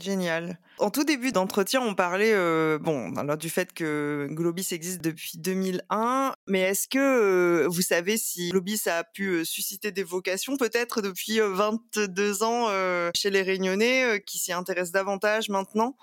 [0.00, 0.58] Génial.
[0.78, 5.38] En tout début d'entretien, on parlait euh, bon alors du fait que Globis existe depuis
[5.38, 10.56] 2001, mais est-ce que euh, vous savez si Globis a pu euh, susciter des vocations
[10.56, 12.68] peut-être depuis 22 ans
[13.14, 15.96] chez les Réunionnais qui s'y intéressent davantage maintenant?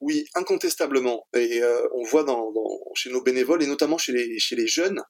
[0.00, 1.26] Oui, incontestablement.
[1.34, 1.60] Et
[1.94, 2.24] on voit
[2.94, 5.02] chez nos bénévoles et notamment chez les jeunes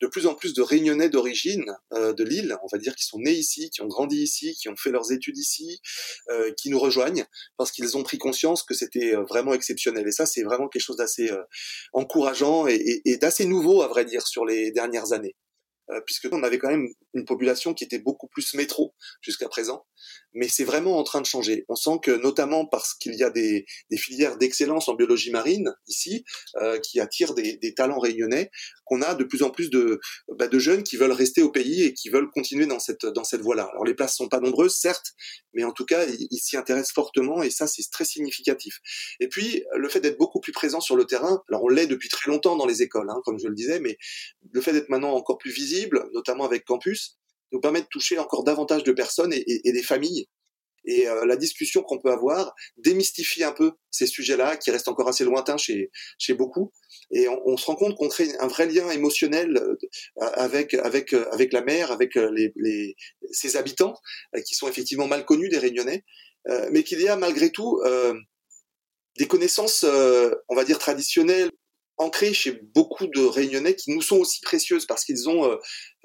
[0.00, 3.18] de plus en plus de Réunionnais d'origine euh, de l'île, on va dire, qui sont
[3.18, 5.80] nés ici, qui ont grandi ici, qui ont fait leurs études ici,
[6.30, 7.26] euh, qui nous rejoignent
[7.56, 10.06] parce qu'ils ont pris conscience que c'était euh, vraiment exceptionnel.
[10.08, 11.30] Et ça, c'est vraiment quelque chose d'assez
[11.92, 15.36] encourageant et, et d'assez nouveau, à vrai dire, sur les dernières années.
[15.92, 19.86] Euh, puisque on avait quand même une population qui était beaucoup plus métro jusqu'à présent,
[20.34, 21.64] mais c'est vraiment en train de changer.
[21.68, 23.66] On sent que notamment parce qu'il y a des,
[23.96, 26.24] filières d'excellence en biologie marine ici,
[26.56, 28.50] euh, qui attirent des, talents réunionnais,
[28.84, 30.00] qu'on a de plus en plus de,
[30.36, 33.24] bah, de jeunes qui veulent rester au pays et qui veulent continuer dans cette, dans
[33.24, 33.68] cette voie-là.
[33.72, 35.14] Alors les places sont pas nombreuses, certes,
[35.54, 38.80] mais en tout cas, ils s'y intéressent fortement et ça, c'est très significatif.
[39.18, 42.08] Et puis, le fait d'être beaucoup plus présent sur le terrain, alors on l'est depuis
[42.08, 43.98] très longtemps dans les écoles, hein, comme je le disais, mais
[44.52, 45.79] le fait d'être maintenant encore plus visible,
[46.12, 47.18] notamment avec Campus,
[47.52, 50.26] nous permet de toucher encore davantage de personnes et, des familles.
[50.86, 55.08] Et euh, la discussion qu'on peut avoir démystifie un peu ces sujets-là, qui restent encore
[55.08, 56.72] assez lointains chez, chez beaucoup.
[57.10, 59.76] Et on, on se rend compte qu'on crée un vrai lien émotionnel euh,
[60.16, 62.96] avec, avec, euh, avec la mer, avec les, les,
[63.30, 63.94] ses habitants,
[64.46, 66.04] qui sont effectivement mal connus des Réunionnais,
[66.70, 67.82] mais qu'il y a malgré tout
[69.18, 71.50] des connaissances, on va dire, traditionnelles
[72.00, 75.56] ancrées chez beaucoup de Réunionnais qui nous sont aussi précieuses parce qu'ils ont euh,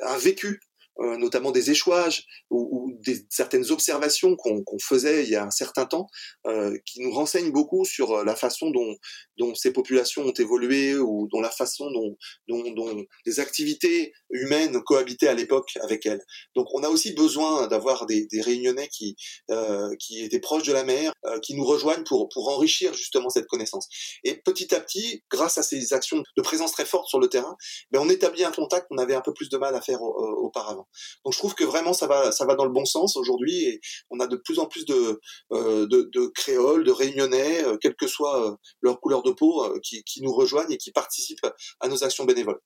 [0.03, 0.59] un vécu
[0.99, 5.85] euh, notamment des échouages ou, des, certaines observations qu'on faisait il y a un certain
[5.85, 6.07] temps,
[6.47, 8.95] euh, qui nous renseignent beaucoup sur euh, la façon dont,
[9.37, 12.17] dont ces populations ont évolué ou dont la façon dont,
[12.47, 16.23] dont, dont les activités humaines cohabitaient à l'époque avec elles.
[16.55, 19.15] Donc on a aussi besoin d'avoir des, des, réunionnais qui,
[19.49, 23.29] euh, qui étaient proches de la mer, euh, qui nous rejoignent pour, pour enrichir justement
[23.29, 23.87] cette connaissance.
[24.23, 27.55] Et petit à petit, grâce à ces actions de présence très forte sur le terrain,
[27.91, 30.84] ben on établit un contact qu'on avait un peu plus de mal à faire auparavant.
[31.23, 33.81] Donc je trouve que vraiment ça va, ça va dans le bon sens aujourd'hui et
[34.09, 35.19] on a de plus en plus de,
[35.51, 40.33] euh, créoles, de réunionnais, euh, quelle que soit euh, leur couleur de peau, qui, nous
[40.33, 41.45] rejoignent et qui participent
[41.79, 42.59] à nos actions bénévoles.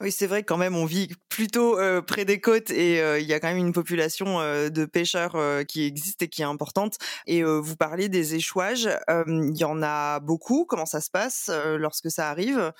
[0.00, 3.40] Oui, c'est vrai quand même, on vit plutôt près des côtes et il y a
[3.40, 5.36] quand même une population de pêcheurs
[5.66, 6.96] qui existe et qui est importante.
[7.26, 8.88] Et vous parlez des échouages,
[9.26, 10.64] il y en a beaucoup.
[10.64, 12.72] Comment ça se passe lorsque ça arrive?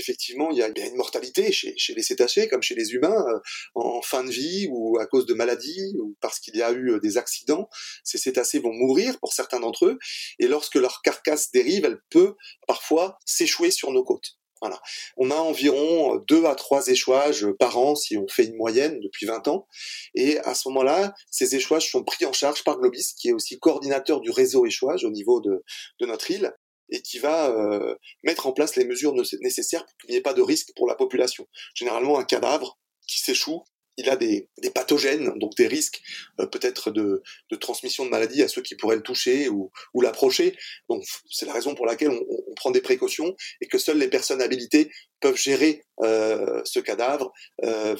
[0.00, 3.38] Effectivement, il y, a, une mortalité chez, les cétacés comme chez les humains euh,
[3.74, 6.92] en fin de vie ou à cause de maladies ou parce qu'il y a eu
[6.92, 7.68] euh, des accidents.
[8.04, 9.98] Ces cétacés vont mourir pour certains d'entre eux
[10.38, 12.34] et lorsque leur carcasse dérive, elle peut
[12.66, 14.36] parfois s'échouer sur nos côtes.
[14.60, 14.78] Voilà.
[15.16, 19.24] On a environ deux à trois échouages par an si on fait une moyenne depuis
[19.24, 19.66] 20 ans.
[20.14, 23.58] Et à ce moment-là, ces échouages sont pris en charge par Globis, qui est aussi
[23.58, 25.62] coordinateur du réseau échouage au niveau de
[26.02, 26.52] notre île
[26.90, 30.34] et qui va euh, mettre en place les mesures nécessaires pour qu'il n'y ait pas
[30.34, 31.46] de risque pour la population.
[31.74, 33.64] Généralement, un cadavre qui s'échoue,
[33.96, 36.00] il a des, pathogènes, donc des risques
[36.40, 37.22] euh, peut-être de,
[37.60, 39.70] transmission de maladie à ceux qui pourraient le toucher ou,
[40.00, 40.56] l'approcher.
[40.88, 44.42] Donc c'est la raison pour laquelle on, prend des précautions et que seules les personnes
[44.42, 47.32] habilitées peuvent gérer euh, ce cadavre,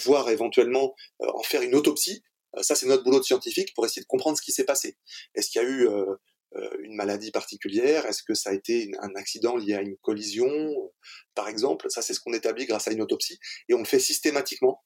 [0.05, 2.23] voire éventuellement en faire une autopsie.
[2.61, 4.97] ça c'est notre boulot de scientifique pour essayer de comprendre ce qui s'est passé.
[5.35, 5.89] Est-ce qu'il y a eu
[6.81, 8.07] une maladie particulière?
[8.07, 10.51] Est-ce que ça a été un accident lié à une collision,
[11.35, 13.39] par exemple Ça, c'est ce qu'on établit grâce à une autopsie,
[13.69, 14.83] et on le fait systématiquement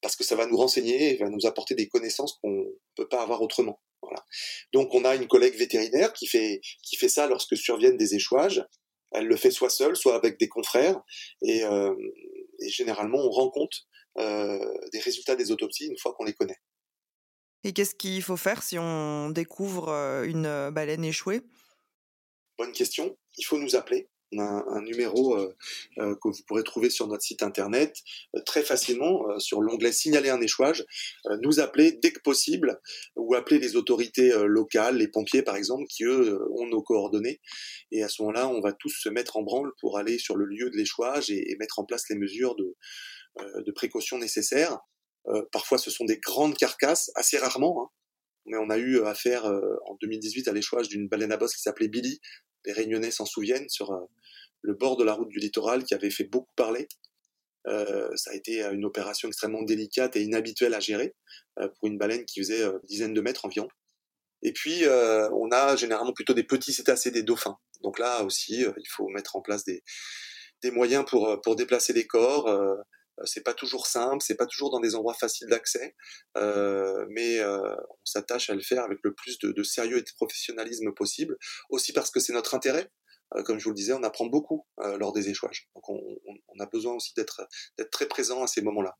[0.00, 2.64] parce que ça va nous renseigner va nous apporter des connaissances qu'on ne
[2.96, 3.80] peut pas avoir autrement.
[4.02, 4.24] Voilà.
[4.72, 8.64] Donc, on a une collègue vétérinaire qui fait qui fait ça lorsque surviennent des échouages.
[9.12, 11.00] Elle le fait soit seule, soit avec des confrères,
[11.42, 11.94] et, euh,
[12.60, 13.86] et généralement, on rend compte
[14.18, 16.56] euh, des résultats des autopsies une fois qu'on les connaît.
[17.64, 19.90] Et qu'est-ce qu'il faut faire si on découvre
[20.24, 21.42] une baleine échouée?
[22.58, 23.16] Bonne question.
[23.38, 24.08] Il faut nous appeler.
[24.34, 25.36] On a un, numéro
[25.96, 27.94] que vous pourrez trouver sur notre site internet
[28.46, 30.84] très facilement sur l'onglet signaler un échouage.
[31.42, 32.80] nous appeler dès que possible
[33.14, 37.40] ou appeler les autorités locales, les pompiers par exemple, qui eux ont nos coordonnées.
[37.90, 40.46] Et à ce moment-là, on va tous se mettre en branle pour aller sur le
[40.46, 42.74] lieu de l'échouage et, mettre en place les mesures de,
[43.60, 44.78] de précaution nécessaires.
[45.28, 47.82] Euh, parfois, ce sont des grandes carcasses, assez rarement.
[47.82, 47.90] Hein.
[48.46, 51.54] Mais on a eu euh, affaire euh, en 2018 à l'échouage d'une baleine à bosse
[51.54, 52.20] qui s'appelait Billy.
[52.64, 53.92] Les Réunionnais s'en souviennent sur
[54.60, 56.86] le bord de la route du littoral qui avait fait beaucoup parler.
[57.66, 61.12] ça a été une opération extrêmement délicate et inhabituelle à gérer
[61.56, 63.66] pour une baleine qui faisait une dizaine de mètres environ.
[64.42, 67.58] Et puis, on a généralement plutôt des petits cétacés, des dauphins.
[67.82, 69.82] Donc là aussi, il faut mettre en place des,
[70.62, 72.48] des moyens pour, pour déplacer les corps,
[73.24, 75.94] c'est pas toujours simple, c'est pas toujours dans des endroits faciles d'accès,
[76.36, 80.92] mais on s'attache à le faire avec le plus de, de, sérieux et de professionnalisme
[80.92, 81.36] possible,
[81.70, 82.90] aussi parce que c'est notre intérêt.
[83.44, 85.68] comme je vous le disais, on apprend beaucoup lors des échouages.
[85.74, 87.46] Donc on, on, on a besoin aussi d'être
[87.90, 88.96] très présent à ces moments-là.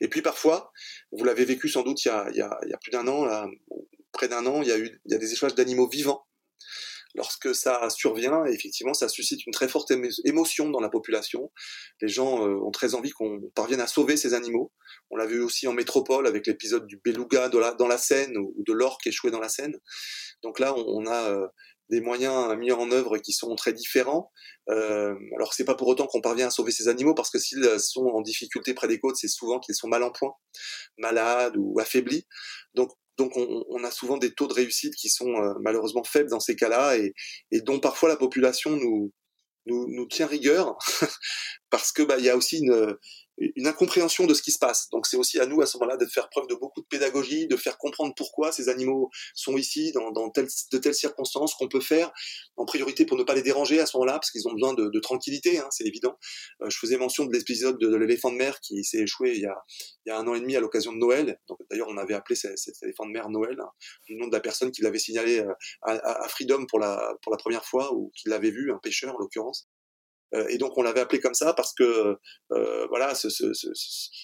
[0.00, 0.72] Et puis parfois,
[1.12, 2.90] vous l'avez vécu sans doute il y a, il y a, il y a plus
[2.90, 3.46] d'un an, là,
[4.12, 6.26] près d'un an, il y a eu il y a des échouages d'animaux vivants.
[7.14, 9.92] Lorsque ça survient, effectivement, ça suscite une très forte
[10.24, 11.50] émotion dans la population.
[12.00, 14.72] Les gens euh, ont très envie qu'on parvienne à sauver ces animaux.
[15.10, 18.72] On l'a vu aussi en métropole avec l'épisode du beluga dans la Seine ou de
[18.72, 19.76] l'orque échoué dans la Seine.
[20.42, 21.46] Donc là, on, a euh,
[21.90, 24.30] des moyens mis en œuvre qui sont très différents.
[24.68, 27.80] Euh, alors c'est pas pour autant qu'on parvient à sauver ces animaux parce que s'ils
[27.80, 30.32] sont en difficulté près des côtes, c'est souvent qu'ils sont mal en point,
[30.96, 32.26] malades ou affaiblis.
[32.74, 36.40] Donc donc on, a souvent des taux de réussite qui sont euh, malheureusement faibles dans
[36.40, 37.12] ces cas-là et,
[37.66, 38.78] dont parfois la population
[39.66, 40.78] nous tient rigueur.
[41.70, 42.96] Parce que bah y a aussi une
[43.40, 44.88] une incompréhension de ce qui se passe.
[44.90, 47.46] Donc c'est aussi à nous à ce moment-là de faire preuve de beaucoup de pédagogie,
[47.46, 52.12] de faire comprendre pourquoi ces animaux sont ici dans, de telles circonstances, qu'on peut faire
[52.56, 55.00] en priorité pour ne pas les déranger à ce moment-là, parce qu'ils ont besoin de,
[55.00, 56.18] tranquillité, hein, c'est évident.
[56.62, 59.46] Euh, je faisais mention de l'épisode de, l'éléphant de mer qui s'est échoué il y,
[60.10, 61.40] a, un an et demi à l'occasion de Noël.
[61.70, 63.70] D'ailleurs on avait appelé cet, éléphant de mer Noël, hein,
[64.06, 67.32] du nom de la personne qui l'avait signalé euh, à, à, Freedom pour la, pour
[67.32, 69.68] la première fois, ou qui l'avait vu, un pêcheur en l'occurrence.
[70.34, 72.16] Euh, et donc on l'avait appelé comme ça parce que
[72.52, 73.68] euh, voilà, ce, ce, ce,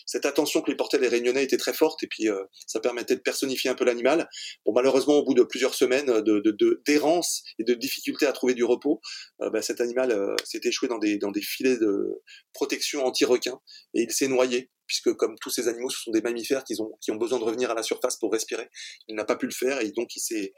[0.06, 3.16] cette attention que lui portaient les Réunionnais était très forte et puis euh, ça permettait
[3.16, 4.28] de personnifier un peu l'animal.
[4.64, 8.54] Bon, malheureusement, au bout de plusieurs semaines de, de, d'errance et de difficulté à trouver
[8.54, 9.00] du repos,
[9.38, 13.60] bah, cet animal s'est échoué dans des, dans des filets de protection anti-requin
[13.94, 16.96] et il s'est noyé puisque comme tous ces animaux, ce sont des mammifères qui ont,
[17.00, 18.68] qui ont besoin de revenir à la surface pour respirer.
[19.08, 20.54] Il n'a pas pu le faire et donc il s'est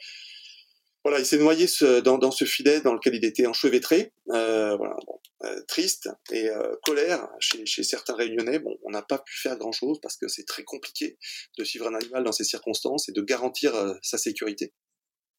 [1.09, 1.67] voilà, il s'est noyé
[2.05, 4.13] dans, ce filet dans lequel il était enchevêtré.
[4.31, 8.59] Euh, voilà, bon, euh, triste et euh, colère chez, certains réunionnais.
[8.59, 11.17] Bon, on n'a pas pu faire grand-chose parce que c'est très compliqué
[11.57, 14.75] de suivre un animal dans ces circonstances et de garantir euh, sa sécurité.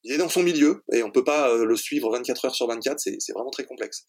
[0.02, 2.66] Il est dans son milieu et on peut pas euh, le suivre 24 heures sur
[2.66, 2.98] 24.
[2.98, 4.04] C'est vraiment très complexe.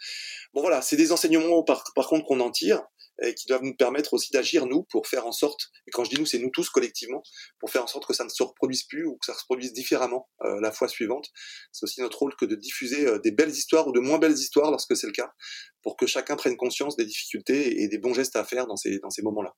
[0.55, 2.82] Bon voilà, c'est des enseignements par contre qu'on en tire
[3.22, 6.09] et qui doivent nous permettre aussi d'agir, nous, pour faire en sorte, et quand je
[6.09, 7.24] dis nous, c'est nous tous collectivement,
[7.59, 9.74] pour faire en sorte que ça ne se reproduise plus ou que ça se reproduise
[9.74, 11.28] différemment euh, la fois suivante.
[11.72, 14.34] C'est aussi notre rôle que de diffuser euh, des belles histoires ou de moins belles
[14.34, 15.32] histoires lorsque c'est le cas,
[15.82, 18.99] pour que chacun prenne conscience des difficultés et des bons gestes à faire dans ces,
[18.99, 19.55] dans ces moments-là.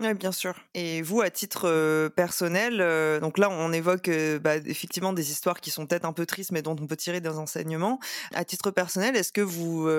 [0.00, 0.54] Oui, bien sûr.
[0.72, 5.30] Et vous, à titre euh, personnel, euh, donc là, on évoque euh, bah, effectivement des
[5.30, 7.98] histoires qui sont peut-être un peu tristes, mais dont on peut tirer des enseignements.
[8.32, 9.90] À titre personnel, est-ce que vous,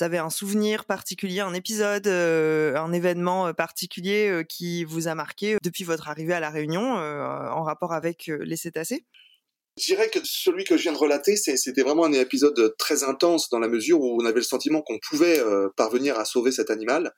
[0.00, 6.08] avez un souvenir particulier, un épisode, un événement particulier qui vous a marqué depuis votre
[6.08, 9.04] arrivée à la Réunion en rapport avec les cétacés?
[9.78, 13.48] Je dirais que celui que je viens de relater, c'était vraiment un épisode très intense
[13.48, 16.70] dans la mesure où on avait le sentiment qu'on pouvait euh, parvenir à sauver cet
[16.70, 17.14] animal,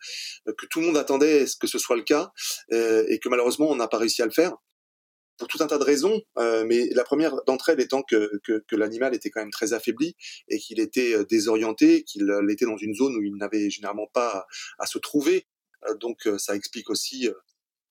[0.48, 2.30] euh, que tout le monde attendait que ce soit le cas,
[2.72, 4.54] euh, et que malheureusement on n'a pas réussi à le faire
[5.36, 8.30] pour tout un tas de raisons, mais la première d'entre elles étant que,
[8.70, 10.14] l'animal était quand même très affaibli
[10.46, 14.46] et qu'il était désorienté, qu'il était dans une zone où il n'avait généralement pas
[14.78, 15.48] à, se trouver.
[15.98, 17.28] donc ça explique aussi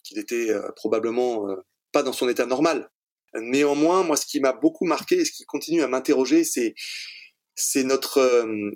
[0.03, 1.45] qu'il était probablement
[1.91, 2.89] pas dans son état normal.
[3.35, 6.75] Néanmoins, moi, ce qui m'a beaucoup marqué et ce qui continue à m'interroger, c'est
[7.55, 8.71] c'est notre euh,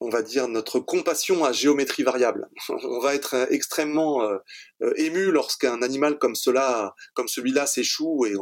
[0.00, 2.48] on va dire notre compassion à géométrie variable.
[2.68, 4.38] on va être extrêmement euh,
[4.82, 8.34] euh, ému lorsqu'un animal comme cela, comme celui-là, s'échoue et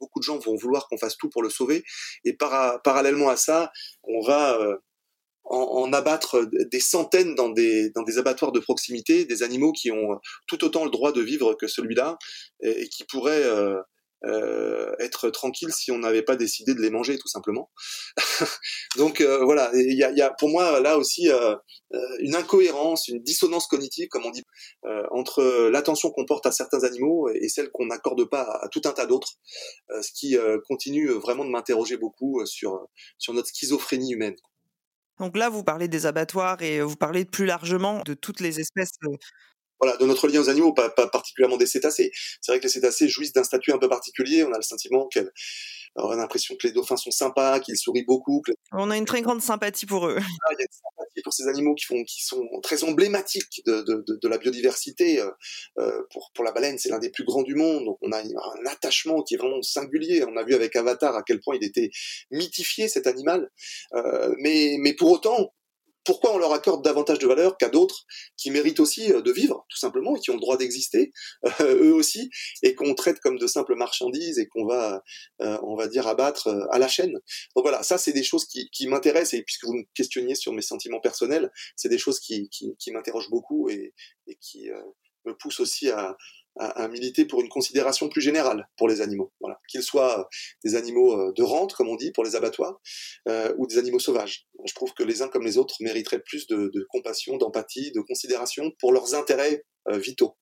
[0.00, 1.84] beaucoup de gens vont vouloir qu'on fasse tout pour le sauver.
[2.24, 3.70] Et parallèlement à ça,
[4.04, 4.58] on va
[5.44, 10.18] en, abattre des centaines dans des, dans des abattoirs de proximité, des animaux qui ont
[10.46, 12.18] tout autant le droit de vivre que celui-là
[12.62, 13.80] et, qui pourraient euh,
[14.98, 17.70] être tranquille si on n'avait pas décidé de les manger tout simplement.
[18.96, 21.54] Donc euh, voilà, il y a, pour moi là aussi euh,
[21.94, 24.44] euh, une incohérence, une dissonance cognitive, comme on dit,
[24.84, 28.82] euh, entre l'attention qu'on porte à certains animaux et celle qu'on n'accorde pas à, tout
[28.84, 29.34] un tas d'autres,
[29.90, 32.86] ce qui continue vraiment de m'interroger beaucoup sur
[33.18, 34.36] sur notre schizophrénie humaine.
[35.20, 38.98] Donc là, vous parlez des abattoirs et vous parlez plus largement de toutes les espèces
[39.80, 42.10] voilà, de notre lien aux animaux, pas, pas particulièrement des cétacés.
[42.40, 44.44] C'est vrai que les cétacés jouissent d'un statut un peu particulier.
[44.44, 45.30] On a le sentiment qu'elles
[45.96, 48.42] on a l'impression que les dauphins sont sympas, qu'ils sourient beaucoup.
[48.72, 50.18] On a une très grande sympathie pour eux.
[50.18, 53.62] Ah, il y a une sympathie pour ces animaux qui, font, qui sont très emblématiques
[53.66, 55.20] de, de, de, de la biodiversité.
[55.20, 55.30] Euh,
[55.78, 57.84] euh pour, pour la baleine, c'est l'un des plus grands du monde.
[57.84, 60.24] Donc on a un attachement qui est vraiment singulier.
[60.28, 61.90] On a vu avec Avatar à quel point il était
[62.30, 63.50] mythifié cet animal.
[63.94, 65.52] Euh, mais, mais pour autant,
[66.04, 68.04] pourquoi on leur accorde davantage de valeur qu'à d'autres
[68.36, 71.12] qui méritent aussi de vivre, tout simplement, et qui ont le droit d'exister,
[71.60, 72.30] eux aussi,
[72.62, 75.02] et qu'on traite comme de simples marchandises et qu'on va,
[75.40, 77.12] on va dire, abattre à la chaîne.
[77.56, 80.62] Donc voilà, ça c'est des choses qui, m'intéressent, et puisque vous me questionniez sur mes
[80.62, 83.94] sentiments personnels, c'est des choses qui, qui, m'interrogent beaucoup et,
[84.26, 84.68] et qui
[85.24, 86.16] me poussent aussi à,
[86.56, 90.24] à, militer pour une considération plus générale pour les animaux, voilà, qu'ils soient euh,
[90.64, 92.80] des animaux euh, de rente, comme on dit, pour les abattoirs,
[93.28, 94.46] euh, ou des animaux sauvages.
[94.64, 98.72] Je trouve que les uns comme les autres mériteraient plus de compassion, d'empathie, de considération
[98.78, 100.36] pour leurs intérêts vitaux.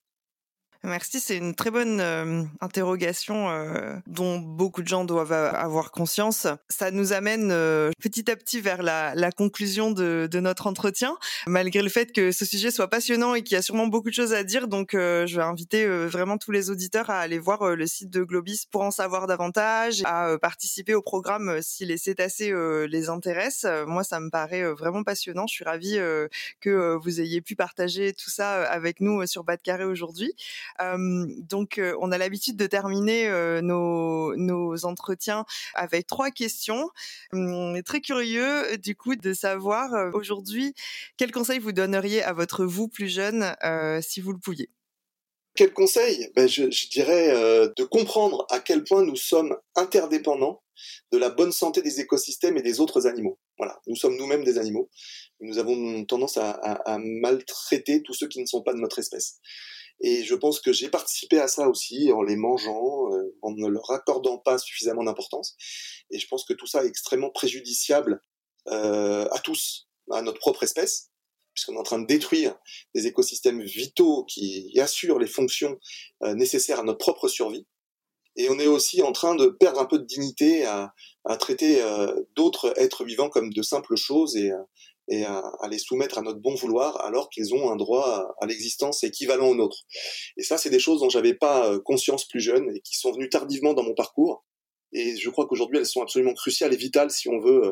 [0.85, 6.45] Merci, c'est une très bonne euh, interrogation euh, dont beaucoup de gens doivent avoir conscience.
[6.67, 11.15] Ça nous amène euh, petit à petit vers la, conclusion de, de, notre entretien,
[11.47, 14.13] malgré le fait que ce sujet soit passionnant et qu'il y a sûrement beaucoup de
[14.13, 14.67] choses à dire.
[14.67, 18.65] Donc, je vais inviter vraiment tous les auditeurs à aller voir le site de Globis
[18.69, 22.53] pour en savoir davantage, à participer au programme si les cétacés
[22.87, 23.87] les intéressent.
[23.87, 25.47] Moi, ça me paraît vraiment passionnant.
[25.47, 25.97] Je suis ravie
[26.59, 30.35] que vous ayez pu partager tout ça avec nous sur Bas de Carré aujourd'hui
[30.79, 33.29] donc, on a l'habitude de terminer
[33.61, 35.45] nos, entretiens
[35.75, 36.89] avec trois questions.
[37.31, 40.73] On est très curieux, du coup, de savoir aujourd'hui
[41.17, 43.55] quel conseil vous donneriez à votre vous plus jeune,
[44.01, 44.69] si vous le pouviez?
[45.55, 47.31] Quel conseil ben je, dirais
[47.77, 50.63] de comprendre à quel point nous sommes interdépendants
[51.11, 53.37] de la bonne santé des écosystèmes et des autres animaux.
[53.59, 54.89] Voilà, nous sommes nous-mêmes des animaux.
[55.41, 59.39] Nous avons tendance à maltraiter tous ceux qui ne sont pas de notre espèce.
[60.01, 63.67] Et je pense que j'ai participé à ça aussi en les mangeant, euh, en ne
[63.67, 65.55] leur accordant pas suffisamment d'importance.
[66.11, 68.21] Et je pense que tout ça est extrêmement préjudiciable
[68.67, 71.11] euh, à tous, à notre propre espèce,
[71.53, 72.57] puisqu'on est en train de détruire
[72.95, 75.77] des écosystèmes vitaux qui assurent les fonctions
[76.23, 77.65] euh, nécessaires à notre propre survie.
[78.35, 80.93] Et on est aussi en train de perdre un peu de dignité à,
[81.25, 84.51] à traiter euh, d'autres êtres vivants comme de simples choses et,
[85.09, 89.03] et à, les soumettre à notre bon vouloir alors qu'ils ont un droit à, l'existence
[89.03, 89.83] équivalent au nôtre.
[90.37, 93.11] Et ça, c'est des choses dont j'avais pas euh, conscience plus jeune et qui sont
[93.11, 94.45] venues tardivement dans mon parcours.
[94.95, 97.71] Et je crois qu'aujourd'hui, elles sont absolument cruciales et vitales si on veut euh,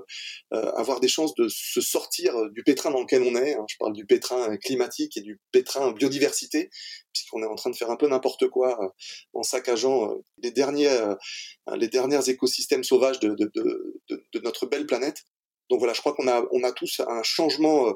[0.55, 3.53] euh, avoir des chances de se sortir du pétrin dans lequel on est.
[3.53, 3.65] Hein.
[3.69, 6.71] Je parle du pétrin climatique et du pétrin biodiversité,
[7.13, 8.91] puisqu'on est en train de faire un peu n'importe quoi
[9.33, 10.97] en saccageant les derniers,
[11.75, 15.23] les derniers écosystèmes sauvages de, de, de, de notre belle planète.
[15.71, 17.93] Donc voilà, je crois qu'on a, tous un changement euh,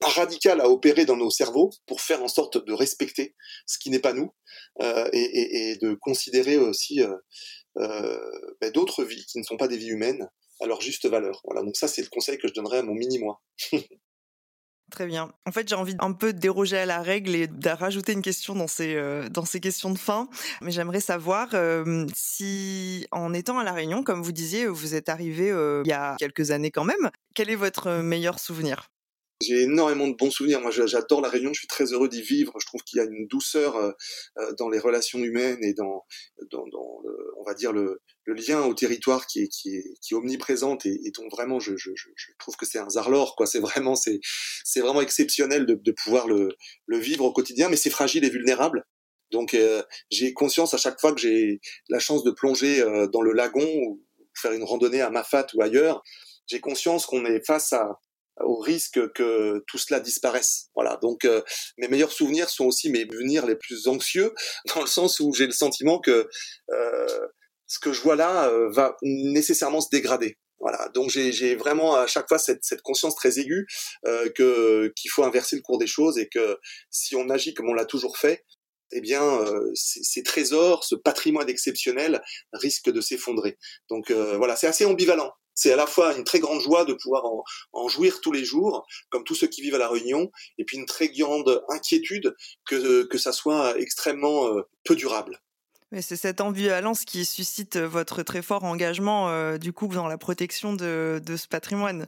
[0.00, 3.34] radical à opérer dans nos cerveaux pour faire en sorte de respecter
[3.66, 4.32] ce qui n'est pas nous
[4.80, 8.18] euh, et, de considérer aussi euh,
[8.60, 10.28] ben, d'autres vies qui ne sont pas des vies humaines
[10.60, 11.42] à leur juste valeur.
[11.44, 13.42] Voilà, donc ça c'est le conseil que je donnerais à mon mini-moi.
[14.90, 15.32] Très bien.
[15.44, 18.22] En fait, j'ai envie un peu de déroger à la règle et de rajouter une
[18.22, 20.28] question dans ces, euh, dans ces questions de fin.
[20.62, 25.08] Mais j'aimerais savoir euh, si, en étant à La Réunion, comme vous disiez, vous êtes
[25.08, 28.88] arrivé euh, il y a quelques années quand même, quel est votre meilleur souvenir?
[29.42, 30.60] J'ai énormément de bons souvenirs.
[30.60, 31.52] Moi, j'adore la Réunion.
[31.52, 32.52] Je suis très heureux d'y vivre.
[32.58, 33.74] Je trouve qu'il y a une douceur
[34.56, 36.06] dans les relations humaines et dans,
[36.50, 36.64] dans,
[37.46, 41.00] va dire le, le, lien au territoire qui est, qui est, qui est omniprésente et,
[41.04, 43.36] et dont vraiment je, je, je, trouve que c'est un zarlor.
[43.36, 43.46] Quoi.
[43.46, 44.20] C'est vraiment, c'est,
[44.64, 46.48] c'est vraiment exceptionnel de, de pouvoir le,
[46.86, 48.84] le vivre au quotidien, mais c'est fragile et vulnérable.
[49.32, 53.32] Donc, euh, j'ai conscience à chaque fois que j'ai la chance de plonger dans le
[53.32, 56.02] lagon ou faire une randonnée à Mafat ou ailleurs.
[56.46, 57.98] J'ai conscience qu'on est face à,
[58.40, 60.68] au risque que tout cela disparaisse.
[60.74, 60.96] Voilà.
[61.02, 61.42] Donc euh,
[61.78, 64.34] mes meilleurs souvenirs sont aussi mes souvenirs les plus anxieux,
[64.74, 66.28] dans le sens où j'ai le sentiment que
[66.70, 67.26] euh,
[67.66, 70.38] ce que je vois là euh, va nécessairement se dégrader.
[70.58, 70.88] Voilà.
[70.94, 73.66] Donc j'ai vraiment à chaque fois cette, cette conscience très aiguë
[74.06, 76.58] euh, que qu'il faut inverser le cours des choses et que
[76.90, 78.44] si on agit comme on l'a toujours fait,
[78.92, 82.22] eh bien, euh, ces, ces, trésors, ce patrimoine exceptionnel
[82.52, 83.58] risque de s'effondrer.
[83.90, 86.92] Donc euh, voilà, c'est assez ambivalent c'est à la fois une très grande joie de
[86.94, 87.24] pouvoir
[87.72, 90.76] en, jouir tous les jours, comme tous ceux qui vivent à la Réunion, et puis
[90.76, 92.36] une très grande inquiétude
[92.66, 95.40] que, que ça soit extrêmement euh, peu durable.
[95.92, 100.18] Mais c'est cette ambivalence qui suscite votre très fort engagement, euh, du coup, dans la
[100.18, 102.06] protection de, de ce patrimoine.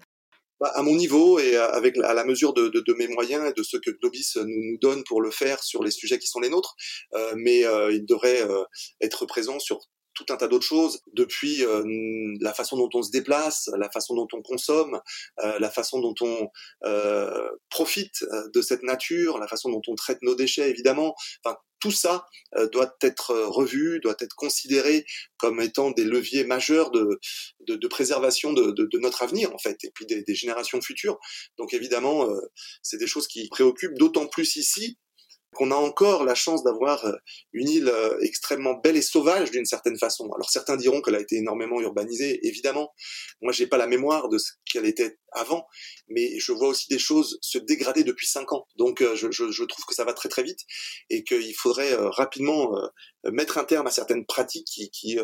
[0.61, 3.53] Bah, à mon niveau et avec à la mesure de, de, de, mes moyens et
[3.53, 6.41] de ce que Globis nous, nous, donne pour le faire sur les sujets qui sont
[6.41, 6.75] les nôtres,
[7.15, 8.65] euh, mais euh, il devrait euh,
[9.01, 9.79] être présent sur
[10.19, 11.85] tout un tas d'autres choses, depuis euh,
[12.41, 15.01] la façon dont on se déplace, la façon dont on consomme,
[15.45, 16.51] euh, la façon dont on
[16.85, 21.15] euh, profite de cette nature, la façon dont on traite nos déchets, évidemment.
[21.81, 22.27] Tout ça
[22.73, 25.07] doit être revu, doit être considéré
[25.37, 27.21] comme étant des leviers majeurs de,
[27.69, 31.21] de, de préservation de, de, notre avenir, en fait, et puis des, des générations futures.
[31.57, 32.29] Donc évidemment,
[32.83, 34.99] c'est des choses qui préoccupent d'autant plus ici
[35.55, 37.13] qu'on a encore la chance d'avoir euh,
[37.53, 40.31] une île euh, extrêmement belle et sauvage d'une certaine façon.
[40.33, 42.93] Alors certains diront qu'elle a été énormément urbanisée, évidemment.
[43.41, 45.67] Moi, j'ai pas la mémoire de ce qu'elle était avant,
[46.09, 48.67] mais je vois aussi des choses se dégrader depuis cinq ans.
[48.77, 50.61] Donc, euh, je, je, je trouve que ça va très très vite
[51.11, 52.73] et qu'il faudrait rapidement
[53.25, 55.19] mettre un terme à certaines pratiques qui, qui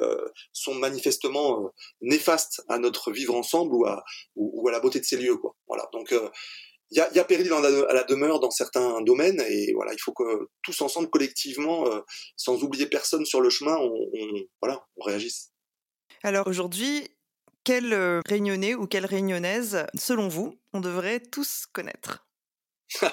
[0.53, 4.05] sont manifestement néfastes à notre vivre ensemble ou à,
[4.37, 5.37] ou, à la beauté de ces lieux.
[5.37, 5.57] Quoi.
[5.69, 5.89] Voilà.
[5.93, 6.13] Donc
[6.95, 9.99] il y a, y a péril à la demeure dans certains domaines et voilà, il
[9.99, 12.01] faut que tous ensemble, collectivement, euh,
[12.37, 13.93] sans oublier personne sur le chemin, on,
[14.63, 15.51] voilà, on réagisse.
[16.23, 17.09] Alors aujourd'hui,
[17.65, 22.27] quel euh, réunionnais ou quelle réunionnaise, selon vous, on devrait tous connaître?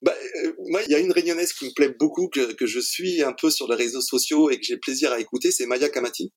[0.00, 2.78] Bah, euh, moi, il y a une réunionnaise qui me plaît beaucoup, que, que, je
[2.78, 5.88] suis un peu sur les réseaux sociaux et que j'ai plaisir à écouter, c'est Maya
[5.88, 6.32] Kamati.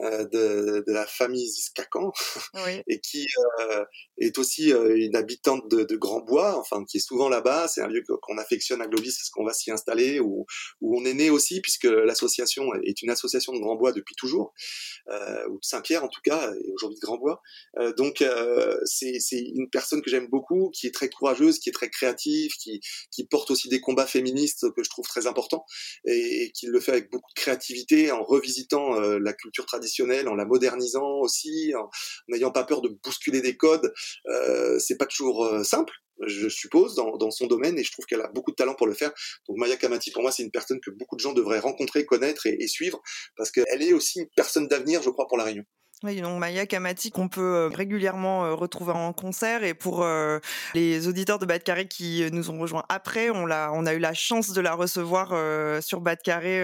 [0.00, 2.10] Euh, de, de, la famille Ziskakan
[2.54, 2.82] oui.
[2.88, 3.28] et qui
[3.60, 3.84] euh,
[4.18, 7.68] est aussi euh, une habitante de, de Grand Bois, enfin qui est souvent là-bas.
[7.68, 10.46] C'est un lieu qu'on affectionne à Globis parce qu'on va s'y installer, où,
[10.80, 14.52] où on est né aussi, puisque l'association est une association de Grand Bois depuis toujours,
[15.10, 17.40] euh, ou de Saint-Pierre en tout cas, et aujourd'hui de Grand Bois.
[17.78, 18.24] Euh, donc
[18.84, 22.80] c'est une personne que j'aime beaucoup, qui est très courageuse, qui est très créative, qui,
[23.12, 25.64] qui porte aussi des combats féministes que je trouve très importants,
[26.04, 29.83] et, et qui le fait avec beaucoup de créativité en revisitant la culture traditionnelle
[30.26, 31.88] en la modernisant aussi, en
[32.28, 33.92] n'ayant pas peur de bousculer des codes.
[34.26, 35.92] Euh, c'est pas toujours euh, simple,
[36.26, 38.94] je suppose, dans, son domaine, et je trouve qu'elle a beaucoup de talent pour le
[38.94, 39.12] faire.
[39.48, 42.46] Donc Maya Kamati, pour moi, c'est une personne que beaucoup de gens devraient rencontrer, connaître
[42.46, 43.00] et, et suivre,
[43.36, 45.64] parce qu'elle est aussi une personne d'avenir, je crois, pour la Réunion.
[46.04, 50.38] Oui, donc Maya Kamati qu'on peut euh, régulièrement euh, retrouver en concert et pour euh,
[50.74, 53.98] les auditeurs de Bad Carré qui nous ont rejoints après, on a, on a eu
[53.98, 55.32] la chance de la recevoir
[55.82, 56.58] sur Bad Carré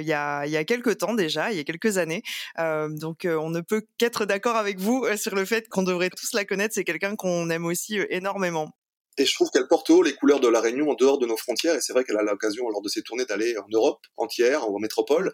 [0.00, 2.22] il y a il y a quelques temps déjà, il y a quelques années.
[2.58, 6.44] donc on ne peut qu'être d'accord avec vous sur le fait qu'on devrait tous la
[6.44, 6.74] connaître.
[6.74, 8.72] C'est quelqu'un qu'on aime aussi énormément.
[9.18, 11.36] Et je trouve qu'elle porte haut les couleurs de la Réunion en dehors de nos
[11.36, 11.74] frontières.
[11.74, 14.76] Et c'est vrai qu'elle a l'occasion, lors de ses tournées, d'aller en Europe entière ou
[14.76, 15.32] en métropole.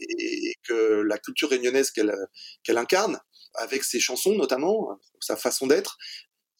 [0.00, 2.14] Et, que la culture réunionnaise qu'elle
[2.62, 3.18] qu'elle incarne,
[3.54, 5.98] avec ses chansons notamment, sa façon d'être,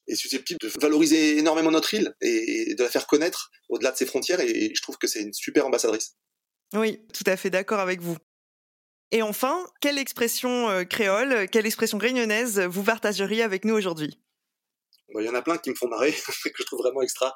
[0.09, 4.07] est susceptible de valoriser énormément notre île et de la faire connaître au-delà de ses
[4.07, 4.41] frontières.
[4.41, 6.17] Et je trouve que c'est une super ambassadrice.
[6.75, 8.17] Oui, tout à fait d'accord avec vous.
[9.11, 14.19] Et enfin, quelle expression euh, créole, quelle expression réunionnaise vous partageriez avec nous aujourd'hui?
[15.21, 16.13] Il y en a plein qui me font marrer,
[16.45, 17.35] que je trouve vraiment extra.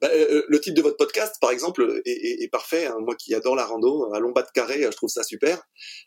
[0.00, 2.86] Bah, euh, euh, le titre de votre podcast, par exemple, est, parfait.
[2.86, 2.96] Hein.
[3.00, 5.62] Moi qui adore la rando, à bas de carré, je trouve ça super.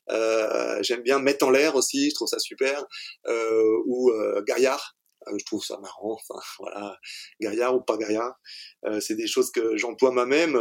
[0.09, 2.85] Euh, J'aime bien mettre en l'air aussi, je trouve ça super.
[3.27, 4.95] Euh, ou euh, Gaillard,
[5.37, 6.17] je trouve ça marrant.
[6.59, 6.97] Voilà,
[7.41, 8.35] Gaillard ou pas Gaillard,
[8.99, 10.59] c'est des choses que j'emploie moi-même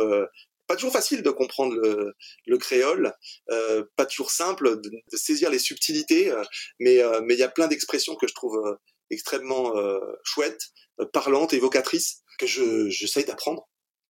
[0.66, 3.12] pas toujours facile de comprendre le, le créole,
[3.50, 6.32] euh, pas toujours simple de, saisir les subtilités,
[6.80, 8.76] mais il y a plein d'expressions que je trouve
[9.10, 10.60] extrêmement euh, chouette,
[11.00, 13.68] euh, parlante, évocatrice, que je j'essaye d'apprendre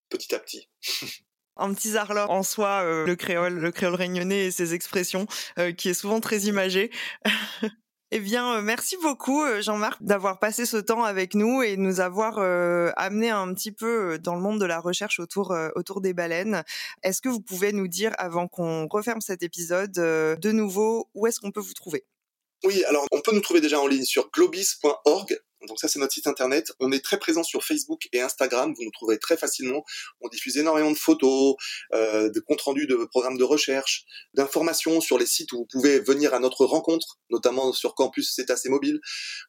[0.08, 0.68] petit à petit.
[1.56, 5.26] un petit arlor en soi, euh, le créole, le créole réunionnais et ses expressions,
[5.76, 6.90] qui est souvent très imagé.
[8.12, 12.38] Eh bien, merci beaucoup, Jean-Marc, d'avoir passé ce temps avec nous et de nous avoir
[12.96, 16.62] amené un petit peu dans le monde de la recherche autour, autour des baleines.
[17.02, 21.40] Est-ce que vous pouvez nous dire, avant qu'on referme cet épisode, de nouveau, où est-ce
[21.40, 22.06] qu'on peut vous trouver?
[22.64, 25.38] Oui, alors on peut nous trouver déjà en ligne sur globis.org.
[25.66, 26.72] Donc ça c'est notre site internet.
[26.80, 28.72] On est très présent sur Facebook et Instagram.
[28.76, 29.84] Vous nous trouverez très facilement.
[30.20, 31.56] On diffuse énormément de photos,
[31.94, 34.04] euh, de comptes rendus de programmes de recherche,
[34.34, 38.50] d'informations sur les sites où vous pouvez venir à notre rencontre, notamment sur Campus C'est
[38.50, 39.00] assez mobile.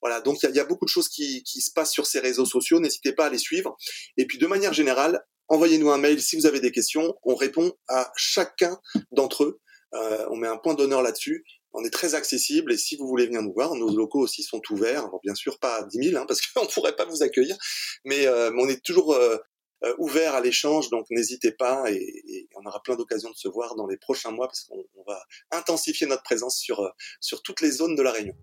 [0.02, 2.80] Voilà, donc il y, a, beaucoup de choses qui, se passent sur ces réseaux sociaux.
[2.80, 3.78] N'hésitez pas à les suivre.
[4.18, 7.16] Et puis de manière générale, envoyez-nous un mail si vous avez des questions.
[7.24, 8.80] On répond à chacun
[9.12, 9.60] d'entre eux.
[9.94, 11.46] Euh, on met un point d'honneur là-dessus
[11.78, 14.62] on est très accessible et si vous voulez venir nous voir, nos locaux aussi sont
[14.72, 15.06] ouverts.
[15.06, 17.56] Alors bien sûr pas à 10 000 hein, parce qu'on ne pourrait pas vous accueillir,
[18.04, 19.38] mais, euh, on est toujours euh,
[19.84, 23.76] euh, ouvert à l'échange, donc n'hésitez pas et, on aura plein d'occasions de se voir
[23.76, 25.22] dans les prochains mois parce qu'on va
[25.52, 28.34] intensifier notre présence sur, sur toutes les zones de la Réunion.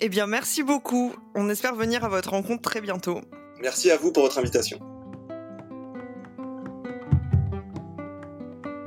[0.00, 3.20] Eh bien merci beaucoup, on espère venir à votre rencontre très bientôt.
[3.60, 4.80] Merci à vous pour votre invitation.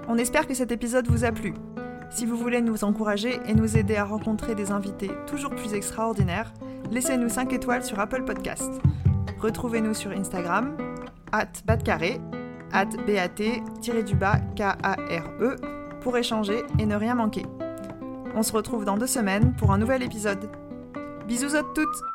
[0.10, 1.54] On espère que cet épisode vous a plu.
[2.14, 6.54] Si vous voulez nous encourager et nous aider à rencontrer des invités toujours plus extraordinaires,
[6.92, 8.70] laissez-nous 5 étoiles sur Apple Podcast.
[9.40, 10.78] Retrouvez-nous sur Instagram,
[11.32, 12.22] at batcarré,
[12.72, 12.86] at
[14.20, 15.56] bat-k-a-r-e,
[16.02, 17.48] pour échanger et ne rien manquer.
[18.36, 20.52] On se retrouve dans deux semaines pour un nouvel épisode.
[21.28, 22.13] Bisous à toutes